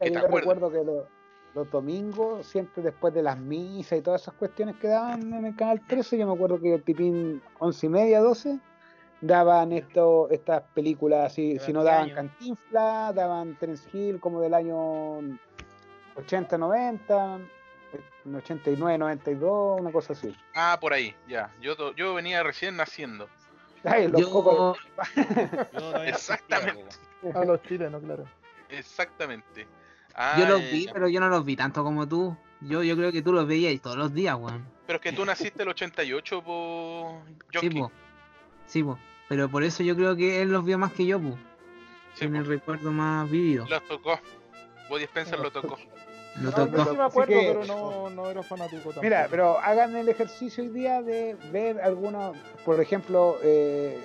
[0.00, 1.06] ¿Qué te yo recuerdo que lo-
[1.54, 5.54] los domingos, siempre después de las misas y todas esas cuestiones que daban en el
[5.54, 8.58] canal 13, yo me acuerdo que el tipín 11 y media, 12,
[9.20, 12.14] daban esto, estas películas así, ¿De si no daban año?
[12.14, 15.18] Cantinflas, daban Terence Hill como del año
[16.16, 17.40] 80, 90,
[18.24, 20.34] en 89, 92, una cosa así.
[20.54, 21.50] Ah, por ahí, ya.
[21.60, 23.28] Yo, yo venía recién naciendo.
[23.84, 24.78] Ay, los Yo, cocos-
[25.72, 26.84] no Exactamente.
[27.34, 28.24] A los chilenos, claro.
[28.68, 29.66] Exactamente.
[30.14, 30.92] Ah, yo los ya, vi, ya.
[30.92, 32.36] pero yo no los vi tanto como tú.
[32.60, 34.66] Yo, yo creo que tú los veías todos los días, weón.
[34.86, 37.22] Pero es que tú naciste el 88, po.
[37.26, 37.70] Sí, Jockey.
[37.80, 37.92] po.
[38.66, 38.98] Sí, po.
[39.28, 41.38] Pero por eso yo creo que él los vio más que yo, po.
[42.14, 42.44] Sí, Tiene po.
[42.44, 43.64] el recuerdo más vivido.
[43.68, 44.18] Los tocó.
[44.90, 45.78] Body Spencer lo tocó.
[46.40, 46.90] No, yo tocó.
[46.90, 49.02] sí me acuerdo, que- pero no, no era fanático tampoco.
[49.02, 53.98] Mira, pero hagan el ejercicio hoy día de ver algunos, por ejemplo, eh,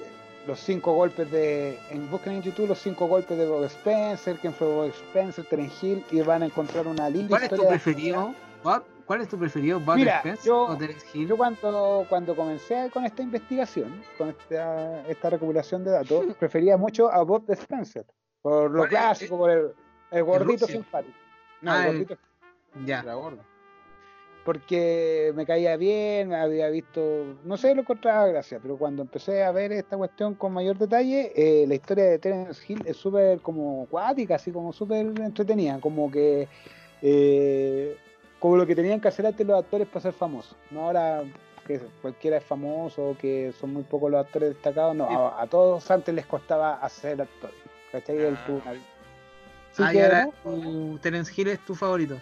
[0.48, 4.54] los cinco golpes de, en, busquen en YouTube los cinco golpes de Bob Spencer, quién
[4.54, 7.72] fue Bob Spencer, Terence Hill, y van a encontrar una linda ¿Cuál es tu historia
[7.72, 8.34] de- preferido?
[8.64, 8.84] Bob?
[9.06, 9.80] ¿Cuál es tu preferido?
[9.82, 11.28] ¿Bud Mira, Spencer yo- o Terence Hill?
[11.28, 17.12] Yo cuando, cuando comencé con esta investigación, con esta, esta recopilación de datos, prefería mucho
[17.12, 18.06] a Bob Spencer,
[18.42, 18.90] por lo ¿Cuál es?
[18.90, 19.74] clásico, por el,
[20.12, 21.18] el gordito simpático.
[21.64, 22.18] No, Ah, el gordito
[22.86, 23.02] Ya.
[24.44, 29.52] Porque me caía bien, había visto, no sé, lo encontraba gracia, pero cuando empecé a
[29.54, 33.84] ver esta cuestión con mayor detalle, eh, la historia de Terence Hill es súper como
[33.84, 36.50] acuática, así como súper entretenida, como que
[37.02, 37.96] eh,
[38.40, 41.24] como lo que tenían que hacer antes los actores para ser famosos, no ahora
[41.66, 45.90] que cualquiera es famoso, que son muy pocos los actores destacados, no, a, a todos
[45.90, 47.56] antes les costaba hacer actores,
[47.94, 48.18] ¿cachai?
[48.26, 48.74] Ah.
[49.74, 50.32] Así Ah, y que, ahora ¿no?
[50.52, 52.18] tu Terence Hill es tu favorito.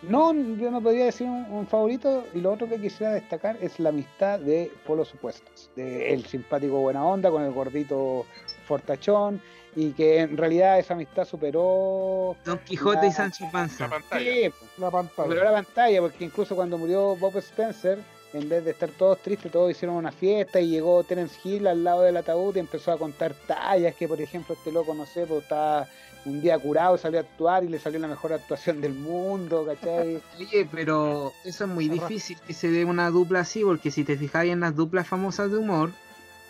[0.00, 2.24] No, yo no podría decir un, un favorito.
[2.32, 5.70] Y lo otro que quisiera destacar es la amistad de Polos Opuestos.
[5.74, 8.24] De el simpático buena onda con el gordito
[8.66, 9.40] fortachón.
[9.74, 12.36] Y que en realidad esa amistad superó.
[12.44, 13.88] Don Quijote y Sancho La Panza.
[13.88, 14.24] pantalla.
[14.32, 15.28] Sí, La pantalla.
[15.28, 16.00] superó la pantalla.
[16.00, 17.98] Porque incluso cuando murió Bob Spencer,
[18.34, 20.60] en vez de estar todos tristes, todos hicieron una fiesta.
[20.60, 23.94] Y llegó Terence Hill al lado del ataúd y empezó a contar tallas.
[23.96, 25.86] Que por ejemplo, este loco, no sé, pues estaba
[26.24, 30.20] un día curado, salió a actuar y le salió la mejor actuación del mundo, ¿cachai?
[30.38, 34.16] Oye, pero eso es muy difícil que se dé una dupla así, porque si te
[34.16, 35.90] fijáis en las duplas famosas de humor,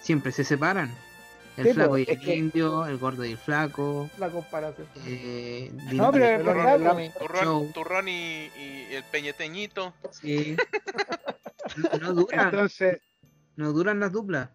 [0.01, 0.91] siempre se separan.
[1.57, 4.09] El Sí, flaco y el que- indio, el gordo y el flaco.
[4.19, 4.87] La comparación.
[5.07, 6.45] Eh, No, pero
[6.95, 7.15] pues.
[7.19, 9.93] Turrón, turrón y, y el peñeteñito.
[10.11, 10.57] Sí.
[11.77, 12.99] No, no duran, Entonces,
[13.57, 14.49] no duran las duplas.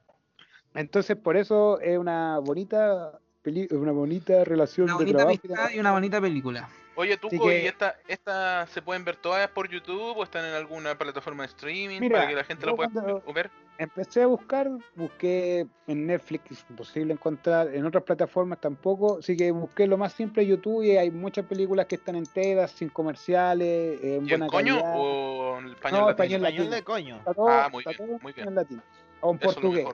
[0.73, 5.39] Entonces, por eso es una bonita peli- una bonita relación Una de bonita trabajo.
[5.43, 6.69] amistad y una bonita película.
[6.95, 10.95] Oye, que- ¿y esta, esta se pueden ver todas por YouTube o están en alguna
[10.95, 12.89] plataforma de streaming Mira, para que la gente lo pueda
[13.33, 13.49] ver?
[13.79, 19.49] Empecé a buscar, busqué en Netflix, es imposible encontrar, en otras plataformas tampoco, así que
[19.49, 24.11] busqué lo más simple YouTube y hay muchas películas que están enteras, sin comerciales, en
[24.27, 24.93] ¿Y en buena coño calidad.
[24.95, 26.09] o en español No, latino?
[26.11, 26.75] español Español latino.
[26.75, 27.15] de coño.
[27.17, 28.83] Está todo, Ah, muy está bien, todo muy en latino.
[29.21, 29.85] O en Eso es lo portugués.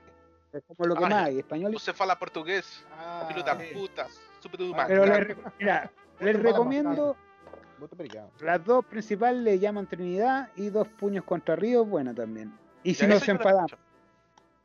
[0.52, 3.28] Es como lo que Ah, más hay, español Você fala portugués, Ah,
[3.60, 3.74] sí.
[3.74, 4.08] puta,
[4.86, 7.16] Pero les, re- mira, les Voto para recomiendo
[8.40, 12.52] las dos principales le llaman Trinidad y dos puños contra Río, buena también.
[12.82, 13.72] Y si Ya, no se lo enfadamos,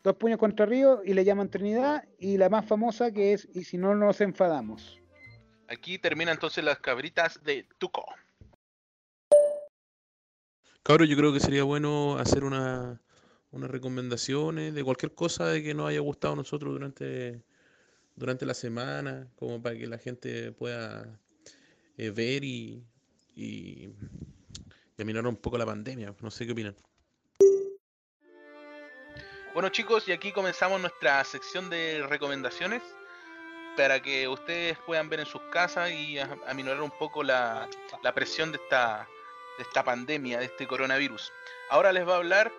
[0.03, 3.63] dos puños contra Río y le llaman Trinidad y la más famosa que es y
[3.63, 4.99] si no nos enfadamos.
[5.67, 8.05] Aquí termina entonces las cabritas de Tuco.
[10.83, 13.01] Cabros, yo creo que sería bueno hacer una,
[13.55, 17.41] unas recomendaciones de cualquier cosa de que nos haya gustado a nosotros durante,
[18.15, 21.19] durante la semana, como para que la gente pueda
[21.97, 22.83] eh, ver y,
[23.33, 23.89] y,
[24.97, 26.13] y un poco la pandemia.
[26.21, 26.75] No sé qué opinan.
[29.53, 32.83] Bueno chicos, y aquí comenzamos nuestra sección de recomendaciones
[33.77, 37.69] para que ustedes puedan ver en sus casas y aminorar un poco la,
[38.03, 39.07] la presión de esta,
[39.57, 41.31] de esta pandemia, de este coronavirus.
[41.69, 42.51] Ahora les va a hablar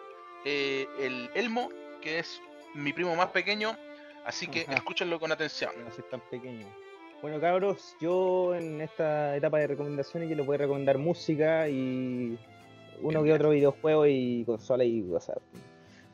[0.44, 1.70] eh, el Elmo,
[2.00, 2.40] que es
[2.74, 3.76] mi primo más pequeño,
[4.24, 4.74] así que Ajá.
[4.74, 5.72] escúchenlo con atención.
[5.84, 6.66] No soy tan pequeño.
[7.22, 12.38] Bueno, cabros, yo en esta etapa de recomendaciones yo les voy a recomendar música y
[13.02, 15.38] uno que otro videojuego y consola y cosas.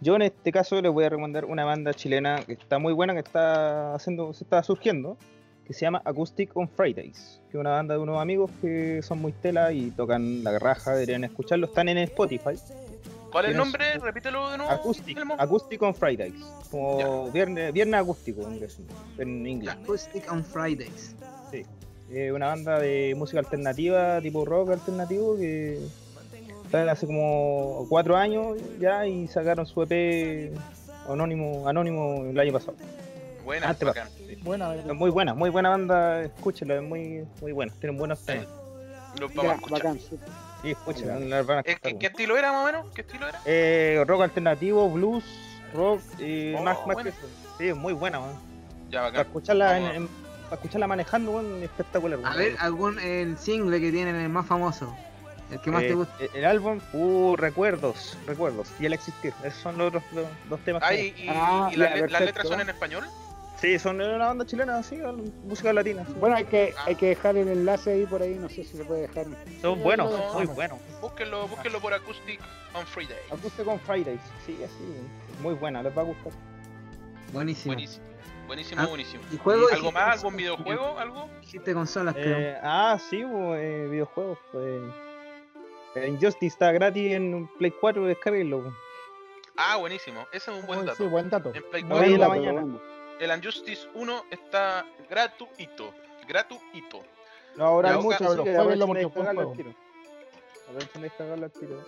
[0.01, 3.15] Yo en este caso les voy a recomendar una banda chilena que está muy buena,
[3.15, 5.17] que está haciendo, se está surgiendo,
[5.65, 9.21] que se llama Acoustic on Fridays, que es una banda de unos amigos que son
[9.21, 12.55] muy tela y tocan la raja, deberían escucharlo, están en Spotify.
[13.33, 13.99] ¿Cuál es el nombre?
[13.99, 14.71] Repítelo de nuevo.
[14.73, 15.19] Acoustic.
[15.39, 16.35] Acoustic on Fridays,
[16.71, 18.79] como viernes, viernes acústico en inglés,
[19.19, 19.75] en inglés.
[19.83, 21.17] Acoustic on Fridays.
[22.15, 25.79] Eh, una banda de música alternativa, tipo rock alternativo, que
[26.67, 30.53] están hace como cuatro años ya y sacaron su EP
[31.09, 32.75] anónimo, anónimo el año pasado.
[33.47, 34.09] Buena, Antes bacán.
[34.09, 34.37] pasado, sí.
[34.43, 38.47] Buena, Es muy buena, muy buena banda, escúchenla, es muy, muy buena, tienen buenos temas.
[39.19, 39.79] Los vamos Ya, a escuchar.
[39.83, 39.99] bacán.
[40.63, 41.19] Sí, a Eh, escuchar,
[41.65, 41.99] ¿qué, bueno.
[41.99, 42.87] qué estilo era más o menos?
[42.95, 43.41] ¿Qué estilo era?
[43.45, 45.25] Eh, rock alternativo, blues,
[45.75, 47.19] rock y Oh, más, más que eso.
[47.59, 48.31] Sí, es muy buena, man.
[48.91, 50.09] Ya, Para escucharla, en- a- en-
[50.45, 52.19] para escucharla manejando, man, espectacular.
[52.21, 52.39] A man.
[52.39, 54.95] ver, algún el single que tienen el más famoso.
[55.51, 56.15] El que más Eh, te gusta.
[56.21, 59.35] El, el álbum, uh, recuerdos, recuerdos, y el existir.
[59.45, 60.83] Esos son los otros dos, dos temas.
[60.83, 63.05] que- Ah, y, y- Ah, y las, letras son en español.
[63.63, 64.99] Sí, son de una banda chilena, sí,
[65.45, 66.05] música latina.
[66.05, 66.15] sí.
[66.19, 66.83] Bueno, hay que, Ah.
[66.87, 69.27] hay que dejar el enlace ahí por ahí, no sé si se puede dejar.
[69.61, 70.81] son buenos, son muy buenos.
[71.01, 72.41] Búsquenlo, búsquenlo por Acoustic
[72.75, 73.17] on Friday.
[73.31, 74.83] Acoustic con Fridays, sí, así,
[75.45, 76.33] muy buena, les va a gustar.
[77.33, 77.73] Buenísimo.
[77.75, 78.05] Buenísimo.
[78.49, 79.23] Buenísimo, Ah, buenísimo.
[79.33, 79.61] ¿Y juego?
[79.69, 80.19] ¿Algo dijiste más?
[80.19, 80.99] ¿Algún videojuego?
[80.99, 81.29] ¿Algo?
[81.43, 82.39] Dijiste consolas, creo.
[82.39, 84.39] Eh, ah, sí, eh, videojuegos.
[84.51, 84.83] Pues,
[85.95, 88.75] el Injustice está gratis en Play 4, descarguenlo.
[89.57, 90.27] Ah, buenísimo.
[90.33, 90.97] Ese es un buen dato.
[90.97, 91.53] Sí, buen dato.
[91.55, 92.61] En Play No, 4, ahí en la Pero mañana.
[92.63, 92.92] bueno.
[93.21, 95.93] El Unjustice 1 está gratuito.
[96.27, 97.03] Gratuito.
[97.57, 98.57] No, ahora hay muchos, que porque es
[98.87, 99.53] buen descargarlo al juego.
[99.53, 99.75] tiro.
[100.69, 101.85] Aprovechen de descargarlo al tiro.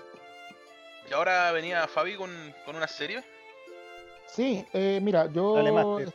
[1.10, 2.30] Y ahora venía Fabi con,
[2.64, 3.22] con una serie.
[4.26, 5.54] Sí, eh, mira, yo.
[5.54, 6.12] Dale.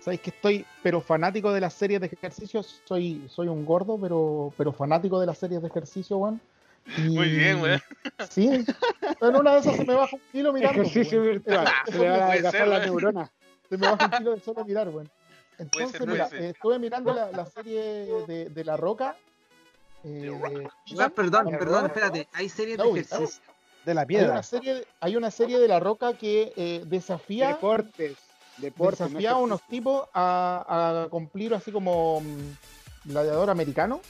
[0.00, 2.82] Sabéis que estoy, pero fanático de las series de ejercicios.
[2.84, 6.40] Soy, soy un gordo, pero, pero fanático de las series de ejercicio, weón.
[6.98, 7.82] Y- Muy bien, weón.
[8.28, 8.64] Sí,
[9.18, 10.82] pero en una de esas se me baja un kilo mirando.
[10.82, 11.66] Ejercicio virtual.
[11.86, 12.68] Se le van a Puede adelgazar
[13.74, 15.06] Se me baja un kilo de solo mirar, weón.
[15.08, 16.40] Puede Entonces, ser, puede mira, ser.
[16.42, 17.80] eh, estuve mirando la, la serie
[18.26, 19.16] de, de La Roca.
[20.04, 20.30] eh,
[20.98, 21.86] Ah, perdón, La perdón, Roca.
[21.86, 22.28] espérate.
[22.32, 23.42] Hay series de Uy, ejercicio.
[23.84, 24.32] De la Hay piedra.
[24.32, 28.16] una, serie, hay una serie de La Roca que eh, desafía Deportes.
[28.58, 29.00] Deportes.
[29.00, 34.00] no desafía a unos tipos a, a cumplir así como mm, gladiador americano,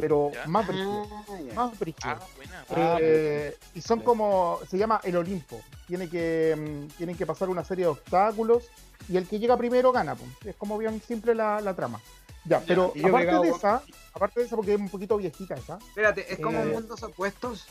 [0.00, 0.46] pero Ya.
[0.46, 2.10] más brígido, Ah, más brígido.
[2.10, 2.64] Ah, buena.
[2.70, 5.60] Ah, Eh, y son como, se llama el Olimpo.
[5.86, 8.64] Tiene que, mm, tienen que pasar una serie de obstáculos
[9.08, 10.14] y el que llega primero gana.
[10.14, 10.30] pues.
[10.44, 12.00] Es como bien simple la, la trama.
[12.44, 13.82] Ya, pero aparte de esa,
[14.14, 15.76] aparte de esa, porque es un poquito viejita esa.
[15.88, 17.66] Espérate, es como Eh, mundos opuestos.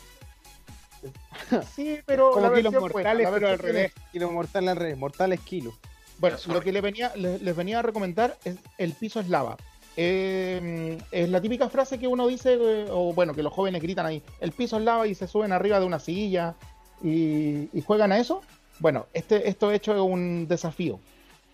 [1.74, 3.92] Sí, pero Como la kilos mortales, la pero al revés.
[4.12, 5.74] Kilo mortal al revés, mortales kilos.
[6.18, 9.56] Bueno, lo que le venía, les, les venía a recomendar es El piso es lava.
[9.96, 14.06] Eh, es la típica frase que uno dice, eh, o bueno, que los jóvenes gritan
[14.06, 16.54] ahí, el piso es lava y se suben arriba de una silla
[17.02, 18.42] y, y juegan a eso.
[18.78, 20.98] Bueno, este, esto hecho es un desafío.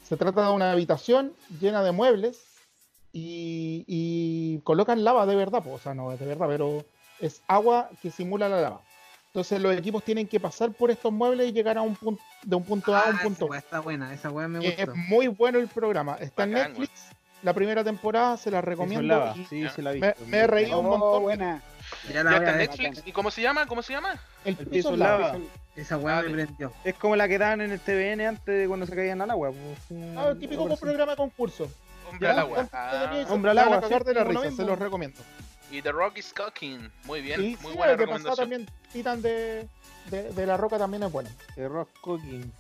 [0.05, 2.45] Se trata de una habitación llena de muebles
[3.13, 6.85] y, y colocan lava de verdad, po, o sea, no es de verdad, pero
[7.21, 8.81] es agua que simula la lava.
[9.29, 12.57] Entonces los equipos tienen que pasar por estos muebles y llegar a un punto, de
[12.57, 13.59] un punto A a Ah, un esa punto B.
[13.59, 16.17] está buena, esa weá me Que es muy bueno el programa.
[16.21, 16.91] Está en Netflix.
[17.47, 19.07] La primera temporada se la recomiendo.
[19.07, 19.71] Lava, y sí, ya.
[19.71, 20.01] se la vi.
[20.01, 21.23] me, me he reído un Oh, montón.
[21.23, 21.63] buena.
[22.13, 22.59] Ya la Ya está en.
[22.59, 23.03] Netflix.
[23.07, 23.67] ¿Y cómo se llama?
[23.67, 24.21] ¿Cómo se llama?
[24.45, 25.19] El El piso lava.
[25.29, 25.39] lava.
[25.77, 26.45] Esa weá me Dale.
[26.47, 26.73] prendió.
[26.83, 29.51] Es como la que daban en el TVN antes de cuando se caían al agua.
[29.53, 31.71] pues, un- Ah, típico como programa de concurso.
[32.11, 32.69] Hombre al agua.
[32.73, 35.21] Ah, Hombre al agua, cagar de la risa, se los recomiendo.
[35.71, 36.91] y The Rock is Cooking.
[37.05, 37.41] Muy bien.
[37.41, 38.37] Y muy sí, buena recomendación.
[38.37, 39.69] también, Titan de,
[40.11, 41.31] de, de la Roca también es bueno.
[41.55, 42.53] De rock cooking.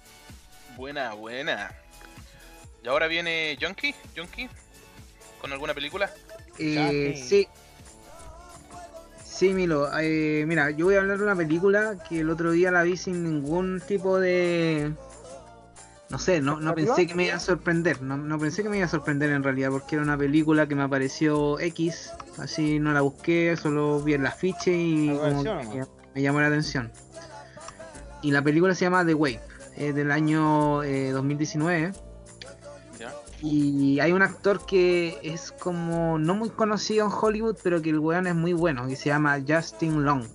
[0.77, 1.73] Buena, buena.
[2.85, 4.49] Y ahora viene Junkie, Junkie,
[5.41, 6.11] con alguna película.
[6.59, 7.47] Eh, sí.
[9.25, 9.89] Sí, Milo.
[10.01, 12.97] eh, mira, yo voy a hablar de una película que el otro día la vi
[12.97, 14.93] sin ningún tipo de...
[16.09, 18.01] No sé, no, no pensé que me iba a sorprender.
[18.01, 20.75] No, no pensé que me iba a sorprender en realidad, porque era una película que
[20.77, 22.13] me apareció X.
[22.39, 25.89] Así no la busqué, solo vi el afiche y Me como apareció que nomás.
[26.15, 26.93] me llamó la atención.
[28.23, 29.41] Y la película se llama The Wave,
[29.77, 31.93] es del año eh, 2019.
[33.43, 37.99] Y hay un actor que es como no muy conocido en Hollywood, pero que el
[37.99, 40.27] weón es muy bueno, que se llama Justin Long.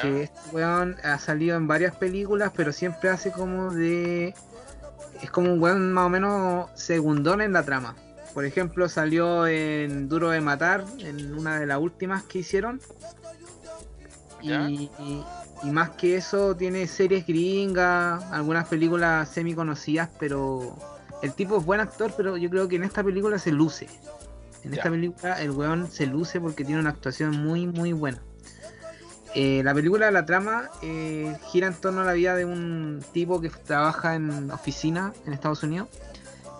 [0.00, 4.34] Que este weón ha salido en varias películas, pero siempre hace como de.
[5.20, 7.94] Es como un weón más o menos segundón en la trama.
[8.32, 12.80] Por ejemplo, salió en Duro de Matar, en una de las últimas que hicieron.
[14.42, 14.70] ¿Ya?
[14.70, 15.24] Y, y-
[15.62, 20.74] y más que eso, tiene series gringas, algunas películas semi conocidas, pero
[21.22, 23.88] el tipo es buen actor, pero yo creo que en esta película se luce.
[24.64, 24.78] En Ya.
[24.78, 28.20] esta película el weón se luce porque tiene una actuación muy, muy buena.
[29.34, 33.40] Eh, la película, la trama, eh, gira en torno a la vida de un tipo
[33.40, 35.88] que trabaja en oficina en Estados Unidos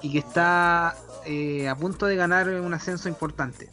[0.03, 0.95] y que está
[1.27, 3.69] eh, a punto de ganar un ascenso importante.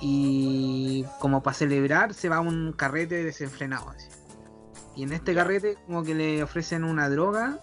[0.00, 3.90] Y como para celebrar, se va a un carrete desenfrenado.
[3.90, 4.08] así.
[4.96, 7.60] Y en este carrete, como que le ofrecen una droga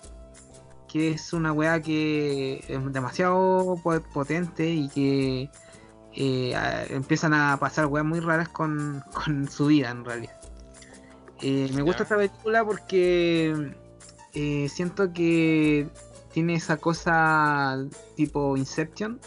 [0.87, 5.49] que es una weá que es demasiado po- potente y que
[6.13, 10.33] eh, empiezan a pasar weas muy raras con, con su vida en realidad.
[11.41, 13.75] Eh, me gusta esta película porque
[14.33, 15.87] eh, siento que
[16.31, 17.77] tiene esa cosa
[18.15, 19.19] tipo Inception,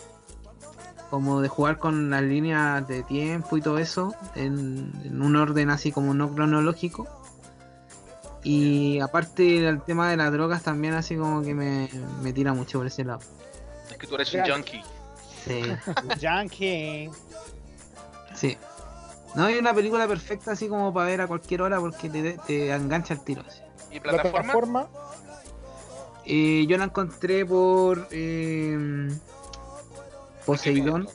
[1.11, 5.71] como de jugar con las líneas de tiempo y todo eso en, en un orden
[5.71, 7.07] así como no cronológico.
[8.43, 11.89] Y aparte el tema de las drogas también así como que me,
[12.23, 13.21] me tira mucho por ese lado.
[13.91, 14.83] Es que tú eres un junkie.
[15.47, 15.63] Sí,
[16.21, 17.11] Yankee.
[18.35, 18.57] sí.
[19.35, 22.73] No hay una película perfecta así como para ver a cualquier hora porque te, te
[22.75, 23.43] engancha el tiro.
[23.47, 23.61] así.
[23.93, 24.41] ¿Y plataforma?
[24.41, 24.89] Plataforma,
[26.25, 29.09] Eh, yo la encontré por eh,
[30.47, 31.09] Poseidón.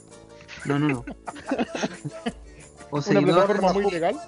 [0.65, 0.99] No, no, no.
[1.05, 4.19] una Poseidón, plataforma muy legal.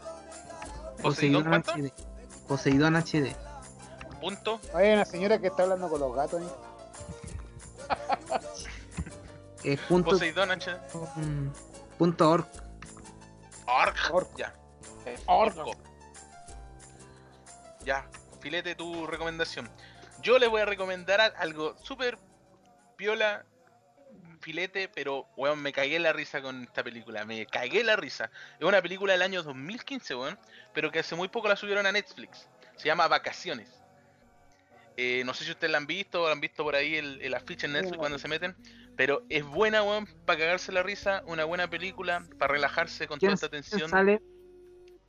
[1.01, 1.73] ¿Poseidón cuánto?
[2.47, 2.49] HD.
[2.49, 3.35] Poseidón HD.
[4.21, 4.59] Punto.
[4.73, 6.41] Hay una señora que está hablando con los gatos.
[6.41, 6.45] ¿eh?
[9.63, 10.71] Eh, punto, Poseidón H.
[11.15, 11.47] mm,
[11.97, 12.47] punto org.
[13.65, 13.97] Orc.
[14.13, 14.37] Orc.
[14.37, 14.53] Ya.
[15.25, 15.71] Orco.
[17.83, 18.07] Ya.
[18.39, 19.69] Filete tu recomendación.
[20.21, 22.17] Yo les voy a recomendar algo súper
[22.95, 23.45] piola.
[24.39, 27.25] Filete, pero weón, me cagué la risa con esta película.
[27.25, 28.29] Me cagué la risa.
[28.59, 30.39] Es una película del año 2015, weón.
[30.73, 32.47] Pero que hace muy poco la subieron a Netflix.
[32.75, 33.69] Se llama Vacaciones.
[34.95, 37.33] Eh, no sé si ustedes la han visto o han visto por ahí el, el
[37.35, 38.55] afiche en Netflix cuando se meten.
[38.95, 41.21] Pero es buena, weón, para cagarse la risa.
[41.27, 43.89] Una buena película, para relajarse con toda ¿Quién, esta tensión.
[43.89, 44.21] sale?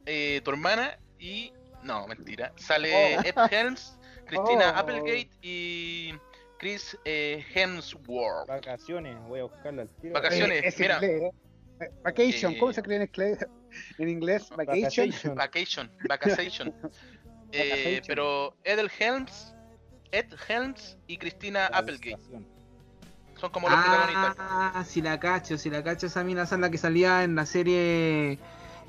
[0.05, 1.53] Eh, tu hermana y.
[1.83, 2.53] No, mentira.
[2.57, 3.23] Sale Oh.
[3.25, 4.79] Ed Helms, Christina Oh.
[4.81, 6.13] Applegate y
[6.59, 8.49] Chris eh, Hemsworth.
[8.49, 10.15] Vacaciones, voy a buscarla al tiro.
[10.15, 10.65] Vacaciones.
[10.65, 10.95] Eh, mira.
[10.97, 11.91] inglés, ¿eh?
[12.03, 13.47] Vacation, Eh, ¿cómo se escribe en inglés?
[13.99, 15.35] En inglés, vacation.
[15.35, 15.91] Vacation.
[16.09, 16.73] Vacation.
[16.75, 16.75] Vacation.
[17.51, 18.05] Eh, Vacation.
[18.07, 19.55] pero Ed Helms,
[20.13, 22.19] Ed Helms y Christina Applegate
[23.41, 24.37] son como los protagonistas.
[24.39, 27.37] Ah, si la cacho, si la cacho esa mina esa es la que salía en
[27.37, 28.39] la serie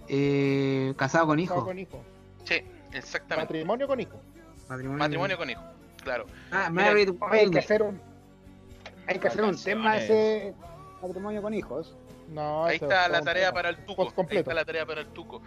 [0.10, 1.66] eh, Casado con Casado Hijo.
[1.66, 2.04] con hijo.
[2.44, 2.56] Sí,
[2.92, 3.54] exactamente.
[3.54, 4.20] Matrimonio con hijo.
[4.68, 5.62] Matrimonio, Matrimonio con hijo.
[6.10, 6.26] Claro.
[6.50, 8.02] Ah, Mira, Married Oye, hay que hacer un,
[9.06, 10.56] hay que hacer un tema ese
[11.04, 11.96] matrimonio con hijos.
[12.30, 14.12] No, Ahí está es la tarea para el tuco.
[14.32, 15.44] Ahí está la tarea para el tuco.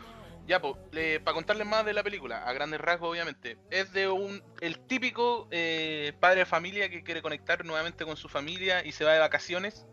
[0.46, 0.74] Ya, pues,
[1.24, 3.56] para contarles más de la película, a grandes rasgos, obviamente.
[3.70, 8.28] Es de un el típico eh, padre de familia que quiere conectar nuevamente con su
[8.28, 9.84] familia y se va de vacaciones.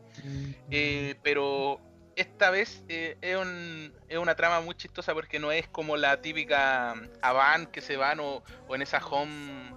[0.70, 1.80] eh, pero
[2.15, 6.22] esta vez eh, es, un- es una trama muy chistosa porque no es como la
[6.22, 6.93] típica
[7.24, 9.74] Avan que se van o, o en esa home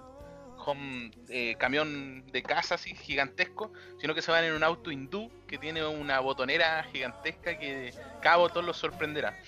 [0.65, 5.31] home eh, camión de casa así gigantesco, sino que se van en un auto hindú
[5.47, 9.39] que tiene una botonera gigantesca que cada botón los sorprenderá.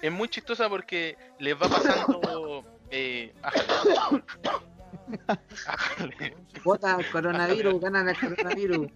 [0.00, 2.64] Es muy chistosa porque les va pasando.
[2.90, 3.34] Eh.
[6.64, 8.88] Bota el coronavirus, ganan el coronavirus.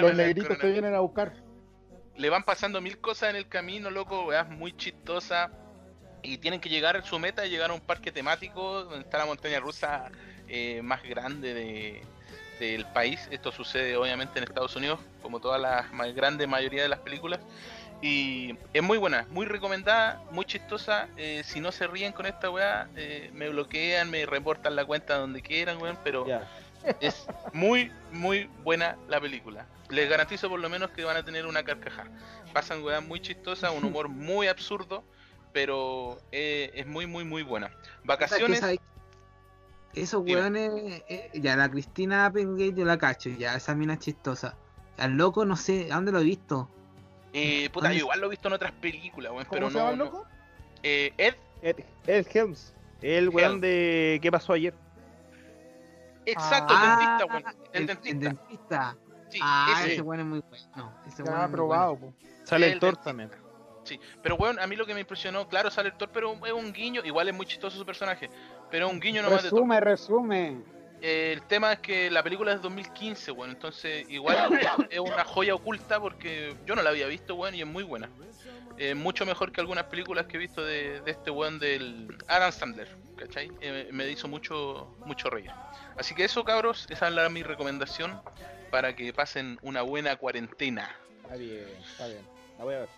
[0.00, 1.34] Los negritos te vienen a buscar.
[2.16, 5.50] le van pasando mil cosas en el camino, loco, weá, muy chistosa.
[6.22, 9.26] Y tienen que llegar a su meta, llegar a un parque temático donde está la
[9.26, 10.10] montaña rusa
[10.48, 12.02] eh, más grande de,
[12.58, 13.28] del país.
[13.30, 17.40] Esto sucede obviamente en Estados Unidos, como toda la ma- grande mayoría de las películas.
[18.02, 21.08] Y es muy buena, muy recomendada, muy chistosa.
[21.16, 25.16] Eh, si no se ríen con esta weá, eh, me bloquean, me reportan la cuenta
[25.16, 26.26] donde quieran, weón, pero.
[27.00, 29.66] Es muy, muy buena la película.
[29.88, 32.10] Les garantizo por lo menos que van a tener una carcajada.
[32.52, 35.02] Pasan weas muy chistosas, un humor muy absurdo,
[35.54, 37.70] pero eh, es muy, muy, muy buena.
[38.02, 38.60] Vacaciones.
[39.94, 40.40] Esos Dime.
[40.40, 44.56] weones, eh, ya la Cristina Applegate yo la cacho, ya esa mina es chistosa.
[44.98, 46.68] Al loco no sé, ¿a dónde lo he visto?
[47.32, 49.78] Eh, puta, Ah, yo igual lo he visto en otras películas, weón, pero ¿Cómo se
[49.78, 49.92] llama no.
[49.92, 50.26] el no- loco?
[50.82, 51.76] Eh, Ed, Ed,
[52.06, 54.74] Ed Helms, el weón de ¿Qué pasó ayer?
[56.26, 57.56] exacto, Ah, el dentista, weón.
[57.72, 58.10] El, el, dentista.
[58.10, 58.96] el dentista.
[59.30, 59.92] Sí, ah, ese.
[59.94, 60.92] ese weón es muy bueno.
[61.06, 62.16] Ese Ya weón ha probado, bueno.
[62.44, 63.30] Sale El el Thor también.
[63.84, 66.52] Sí, pero weón, a mí lo que me impresionó, claro, sale el Thor, pero es
[66.52, 68.30] un guiño, igual es muy chistoso su personaje,
[68.74, 69.60] pero un guiño nomás de Thor.
[69.60, 70.56] Resume, resume.
[71.00, 74.36] Eh, el tema es que la película es 2015, weón, entonces igual
[74.90, 78.10] es una joya oculta porque yo no la había visto, weón, y es muy buena.
[78.76, 82.50] Eh, mucho mejor que algunas películas que he visto de, de este weón del Adam
[82.50, 83.52] Sandler, ¿cachai?
[83.60, 85.52] Eh, me hizo mucho, mucho reír.
[85.96, 88.20] Así que eso, cabros, esa es la, mi recomendación
[88.72, 90.96] para que pasen una buena cuarentena.
[91.22, 92.26] Está bien, está bien.
[92.58, 92.88] La voy a ver.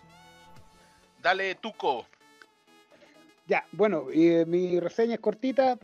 [1.21, 2.07] Dale, Tuco.
[3.47, 5.77] Ya, bueno, eh, mi reseña es cortita.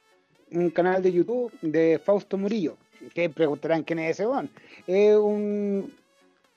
[0.51, 2.78] Un canal de YouTube de Fausto Murillo.
[3.14, 4.49] Que preguntarán quién es ese weón.
[4.86, 5.93] Es un,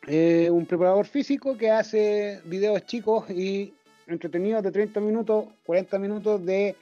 [0.07, 3.73] eh, un preparador físico que hace videos chicos y
[4.09, 6.77] entretenidos de 30 minutos, 40 minutos de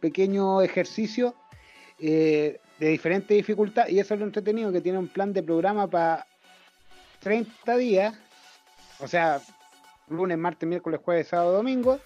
[0.00, 1.34] pequeño ejercicio
[1.98, 3.88] eh, de diferente dificultad.
[3.88, 6.26] Y eso es lo entretenido, que tiene un plan de programa para
[7.20, 8.14] 30 días.
[9.00, 9.40] O sea,
[10.08, 11.98] lunes, martes, miércoles, jueves, sábado, domingo.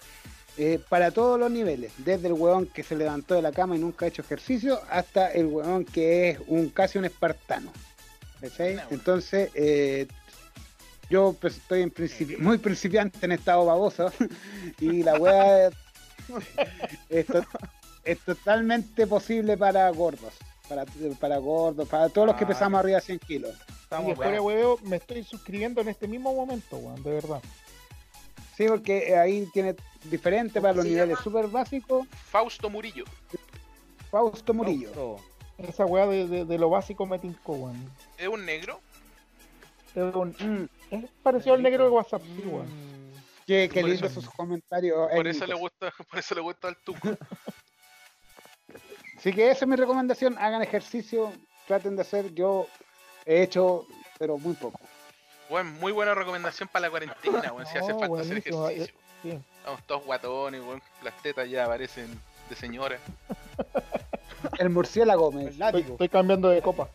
[0.57, 3.79] Eh, para todos los niveles, desde el weón que se levantó de la cama y
[3.79, 7.71] nunca ha hecho ejercicio, hasta el weón que es un casi un espartano.
[8.41, 8.79] ¿cachai?
[8.91, 10.07] Entonces, eh,
[11.09, 14.11] yo pues, estoy en principi- muy principiante en estado baboso
[14.79, 15.69] y la weá
[17.09, 17.45] es, to-
[18.03, 20.33] es totalmente posible para gordos.
[20.67, 20.83] Para,
[21.19, 22.47] para gordos, para todos los que Ah.
[22.47, 23.53] pesamos arriba de 100 kilos.
[23.69, 24.45] Y Estamos fuera weón.
[24.47, 27.39] hueveo, me estoy suscribiendo en este mismo momento, weón, de verdad.
[28.55, 29.75] Sí, porque eh, ahí tiene
[30.05, 32.07] diferente para los niveles súper básicos.
[32.29, 33.03] Fausto Murillo.
[34.09, 34.91] Fausto Murillo.
[34.93, 35.25] Fausto.
[35.57, 37.89] Esa weá de, de- de lo básico me tincó, weón.
[38.17, 38.79] ¿Es un negro?
[39.93, 42.67] Es, un- Mm, es parecido al negro de WhatsApp, sí, weón.
[43.47, 45.09] qué, qué lindo eso- sus comentarios.
[45.13, 47.09] Por eso le gusta, por eso le gusta al Tuco.
[49.17, 50.37] Así que esa es mi recomendación.
[50.37, 51.31] Hagan ejercicio,
[51.67, 52.33] traten de hacer.
[52.33, 52.67] Yo
[53.25, 53.85] he hecho,
[54.19, 54.79] pero muy poco.
[55.49, 58.99] Bueno, muy buena recomendación para la cuarentena, weón, si hace falta hacer buenísimo, ejercicio.
[59.21, 59.39] Sí.
[59.57, 62.19] Estamos todos guatones, weón, las tetas ya aparecen
[62.49, 62.99] de señora.
[64.59, 65.45] El murciélago me.
[65.45, 66.89] Estoy, estoy cambiando de copa.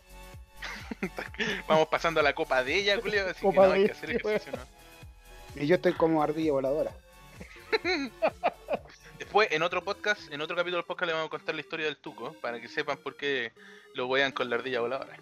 [1.69, 4.11] Vamos pasando a la copa de ella, Julio, así Copa que no hay que hacer
[4.11, 5.63] ejercicio, ¿no?
[5.63, 6.93] Y yo estoy como ardilla voladora.
[9.19, 11.87] Después, en otro podcast, en otro capítulo del podcast le vamos a contar la historia
[11.87, 13.53] del Tuco, para que sepan por qué
[13.95, 15.17] lo vean con la ardilla voladora.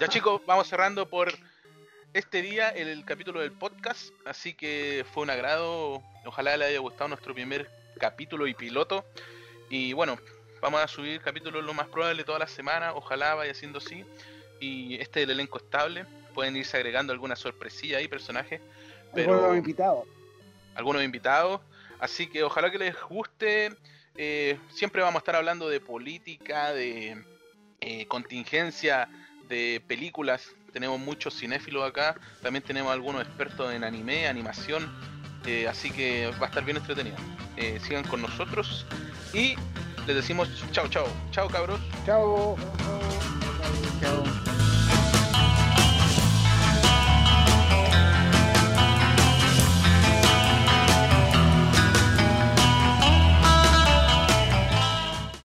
[0.00, 1.32] Ya chicos, vamos cerrando por
[2.14, 6.78] este día el, el capítulo del podcast, así que fue un agrado, ojalá les haya
[6.78, 9.04] gustado nuestro primer capítulo y piloto.
[9.70, 10.18] Y bueno,
[10.60, 14.04] vamos a subir capítulos lo más probable toda la semana, ojalá vaya siendo así.
[14.60, 18.60] Y este es el elenco estable, pueden irse agregando alguna sorpresilla ahí, personajes,
[19.14, 19.48] Pero...
[19.48, 20.06] los invitados.
[20.74, 21.60] algunos invitados.
[22.00, 23.72] Así que ojalá que les guste.
[24.16, 27.22] Eh, siempre vamos a estar hablando de política, de
[27.80, 29.08] eh, contingencia,
[29.48, 30.54] de películas.
[30.72, 32.16] Tenemos muchos cinéfilos acá.
[32.42, 34.88] También tenemos algunos expertos en anime, animación.
[35.46, 37.16] eh, así que va a estar bien entretenido.
[37.56, 38.86] Eh, sigan con nosotros.
[39.32, 39.54] Y
[40.06, 41.06] les decimos chao, chao.
[41.30, 41.80] Chao, cabros.
[42.04, 42.56] Chao.
[44.00, 44.47] Chao.